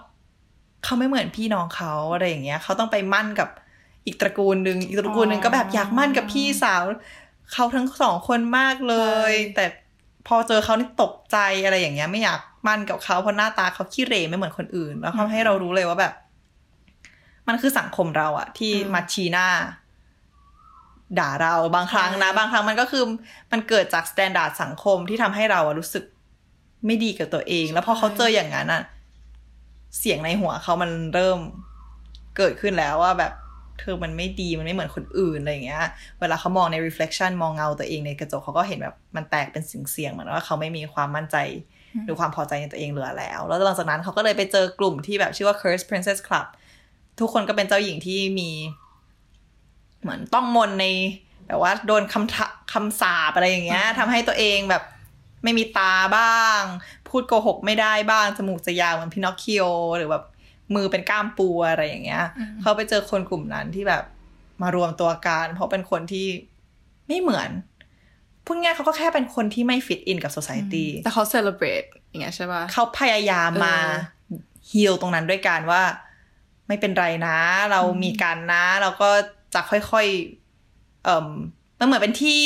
[0.83, 3.49] เขาไม่เหมือนพี่น้องเขาอะไรอย่างเงี้ยเขาต้องไปมั่นกับ
[4.05, 6.83] อีกตระกูลหนึ่งอีกตระกูลหนึ่งก็แบบอยากมั่นกับพี่สาว
[7.53, 8.95] เขาทั้งสองคนมากเล
[9.31, 9.65] ยใช่แต่
[10.27, 16.13] พอเจอเขานี่ตกใจอะไรอย่างเงี้ย ไม่อยากมันกับเขาเพราะหน้าตาเขาขี้เหร่ไม่เหมือนคนอื่น แล้วทำให้เรารู้เลยว่าแบบ
[17.47, 19.47] มันคือสังคมเราอะที่อืมมาชี้หน้า
[21.19, 23.03] ด่าเราบางครั้งนะ บางครั้งมันก็คือ
[23.51, 26.03] มันเกิดจาก standard สังคมที่ทำให้เราอะรู้สึก
[26.85, 28.83] ไม่ดีกับตัวเอง แล้วพอเขาเจออย่างนั้นอะ
[29.99, 31.39] เสียงในหัวเขามันเริ่ม
[32.37, 33.31] เกิดขึ้นแล้วว่าแบบ
[33.79, 35.83] เธอมันไม่ดีมันไม่เหมือนคนอื่นอะไรอย่างเงี้ย
[36.19, 41.37] เวลาเขามองใน reflection มองเงาตัวเองในกระจกเขาก็เห็นแบบมันแตกเป็นสิ่งเสียงๆเหมือนว่าเขาไม่มีความมั่นใจ
[42.05, 46.47] หรือความพอใจในตัวเองเหลือแล้ว แล้วหลังจากนั้นเขาก็เลยไปเจอกลุ่มที่แบบชื่อว่า Cursed Princess Club
[47.19, 48.49] ทุกคนก็เป็นเจ้าหญิงที่มี
[50.01, 50.85] เหมือนต้องมนใน
[51.47, 54.83] แบบว่าโดนคำทะคำสาปอะไรอย่างเงี้ยทำให้ตัวเองแบบ
[55.43, 56.61] ไม่มีตาบ้าง
[57.09, 59.63] พูดโกหกไม่ได้บ้าง จมูกจะยาวเหมือนพินอคคิโอ
[59.97, 60.23] หรือแบบ
[60.75, 62.25] มือเป็นก้ามปูอะไรอย่างเงี้ย
[62.61, 64.03] เขาไปเจอคนกลุ่มนั้นที่แบบ
[64.61, 66.27] มารวมตัวกันเพราะเป็นคนที่
[67.07, 67.49] ไม่เหมือน
[68.45, 73.75] พูดง่ายๆเขาก็แค่เป็นคนที่ไม่ฟิตอินกับ society แต่เขา celebrate อย่างเงี้ยใช่ป่ะเขาพยายามมา
[74.27, 74.39] เออ
[74.71, 75.81] ฮีลตรงนั้นด้วยการว่า
[76.67, 77.37] ไม่เป็นไรนะ
[77.71, 79.09] เรามีกันนะ เราก็
[79.53, 81.27] จะค่อยๆเอ่ม
[81.79, 82.41] มันเหมือนเป็นที่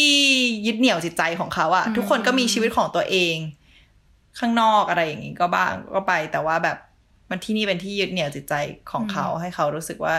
[0.65, 3.35] ยึดเหนี่ยวจิตใจของเขาอะทุกคนก็มีชีวิตของตัวเอง
[4.39, 6.77] ข้างนอกอะไรอย่างนี้ก็บ้างก็ไปแต่ว่าแบบ
[7.31, 8.53] มันที่นี่เป็นที่ยึดเหนี่ยวจิตใจ
[8.91, 10.15] ของเขาให้เขารู้สึกว่า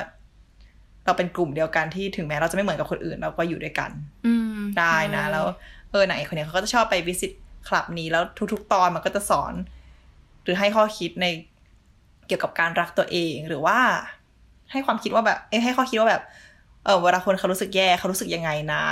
[1.04, 3.90] เราเป็นกลุ่มเดียวกันที่ถึงแม้เราจะไม่เหมือนกับคนอื่น เราก็อยู่ด้วยกัน
[4.26, 5.46] อืมได้นะใช่แล้ว
[5.90, 7.32] เออไหนคนเนี้ยเขาก็จะชอบไปวิสิต
[7.68, 9.54] คลับนี้แล้วทุก ๆ ตอนมันก็จะสอน
[10.42, 11.26] หรือให้ข้อคิดใน
[12.26, 13.78] เกี่ยวกับการรักตัวเองหรือว่า
[14.72, 16.22] ให้ความคิดว่าแบบ เอ้ให้ข้อคิดว่าแบบ
[16.84, 18.82] เออเวลาคนเขารู้สึกแย่เขารู้สึกยังไงนะ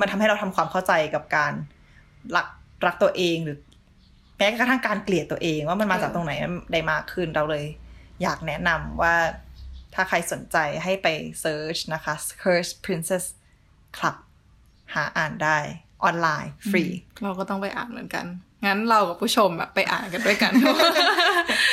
[0.00, 1.52] มันทำให้เราทำความเข้าใจกับการ
[2.36, 2.46] รัก
[2.86, 3.58] รักตัวเองหรือ
[4.38, 6.32] แม้กระทั่งการเกลียดตัวเองว่ามันมาจากตรงไหน
[6.72, 7.64] ได้มากขึ้นเราเลย
[8.22, 9.14] อยากแนะนำว่า
[9.94, 11.08] ถ้าใครสนใจให้ไป
[11.40, 13.24] เซิร์ชนะคะ Curse Princess
[13.96, 14.16] Club
[14.94, 15.58] หาอ่านได้
[16.04, 16.84] ออนไลน์ฟรี
[17.22, 18.26] เราก็ต้องไปอ่านเหมือนกัน
[18.66, 20.52] งั้นเรากับผู้ชมแบบไปอ่านกันด้วยกัน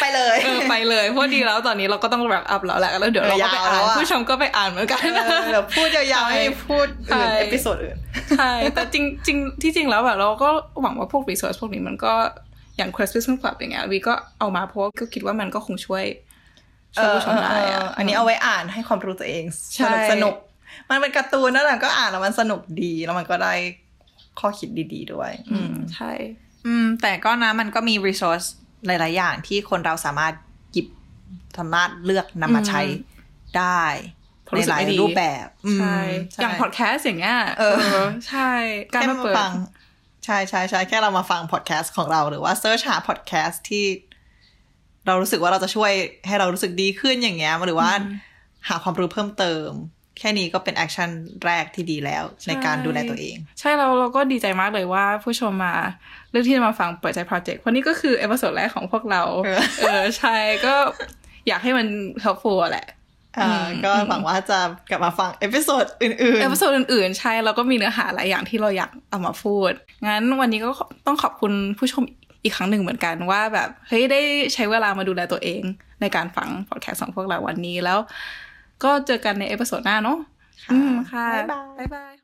[0.02, 7.98] ไปเลยเออไปเลยเพราะดีแล้วตอนนี้เราก็ต้อง wrap up แล้วแหละแล้วเดี๋ยวเราก็ไปยาวอ่าแล้นวอะผู้ชมก็ไปอ่านเหมือนกันเออเดี๋ยวพูดยาวๆให้พูดอื่นใช่ episode อื่น
[8.38, 10.50] ใช่แต่จริงจริงที่จริงแล้วแบบเราก็
[10.82, 12.14] หวังว่าพวก resource พวกนี้มันก็
[12.78, 16.06] อย่าง Cursed Princess Club อย่างเงี้ยวีก็เอามาเพราะว่าก็คิดว่ามันก็คงช่วย
[16.96, 19.44] ช่วยผู้ชมได้เอออะเอออันนี้เอาไว้อ่านให้ความรู้ตัวเอง
[19.76, 20.36] ใช่สนุกสนุก
[20.90, 23.54] มันเป็นการ์ตูนนั่นแหละก็อ่านแล้วมันสนุกดีแล้วมันก็ได้
[24.40, 26.12] ข้อคิดดี ๆ ด้วย อืมใช่
[26.66, 28.48] อืม แต่ก็นะมันก็มี resource
[28.86, 30.34] หลาย ๆ อย่างที่คนเราสามารถ
[30.72, 30.88] หยิบ
[31.58, 32.82] สามารถเลือกนำมาใช้
[33.58, 33.84] ได้
[34.44, 35.98] เพราะในรู้สึหกลายไม่ดีรูปแบบอืมใช่
[36.42, 37.76] อย่างพอดแคสต์อย่างเงี้ย เออ
[38.28, 38.52] ใช่
[38.94, 39.52] การแค่มามาเปิดฟัง
[40.26, 43.86] ใช่ใช่ใช่แค่เรามาฟังพอดแคสต์ของเราหรือว่า search หาพอดแคสต์ที่
[45.08, 45.92] เรารู้สึกว่าเราจะช่วย
[46.28, 47.92] ให้เรารู้สึกดีขึ้นอย่างเงี้ยหรือว่า
[48.68, 49.70] หาความรู้เพิ่มเติม
[50.20, 51.10] แค่นี้ก็เป็น action
[51.46, 55.74] แรกที่ดีแล้วในการดูแลตัวเอง ใช่เราเราก็ดีใจมากเลยว่าผู้ชมมา
[56.32, 60.76] เลือกที่จะมาฟังเปิดใจ project เพราะนี่ก็คือ episode แรกของพวกเรา เออเออใช่ก็
[61.48, 61.88] อยากให้มัน
[62.24, 63.03] helpful อะแหละอ่า
[63.86, 64.60] ก็หวังว่าจะ
[64.90, 69.72] กลับมาฟังเอพิโซดอื่นเอพิโซดอื่นๆ ใช่ แล้วก็มีเนื้อหาหลายอย่างที่เราอยากเอามาพูด
[70.08, 70.70] งั้นวันนี้ก็
[71.08, 72.04] ต้องขอบคุณผู้ชม
[72.44, 74.20] อีกครั้งหนึ่งเหมือนกันว่าแบบ เฮ้ย ได้
[74.54, 75.62] ใช้เวลามาดูแลตัวเอง
[76.02, 78.00] ในการฟังพอดแคสต์ของพวกเราวันนี้แล้ว
[78.84, 82.23] ก็เจอกันใน episode หน้าเนาะๆอืมค่ะ บ๊ายบายบ๊ายบาย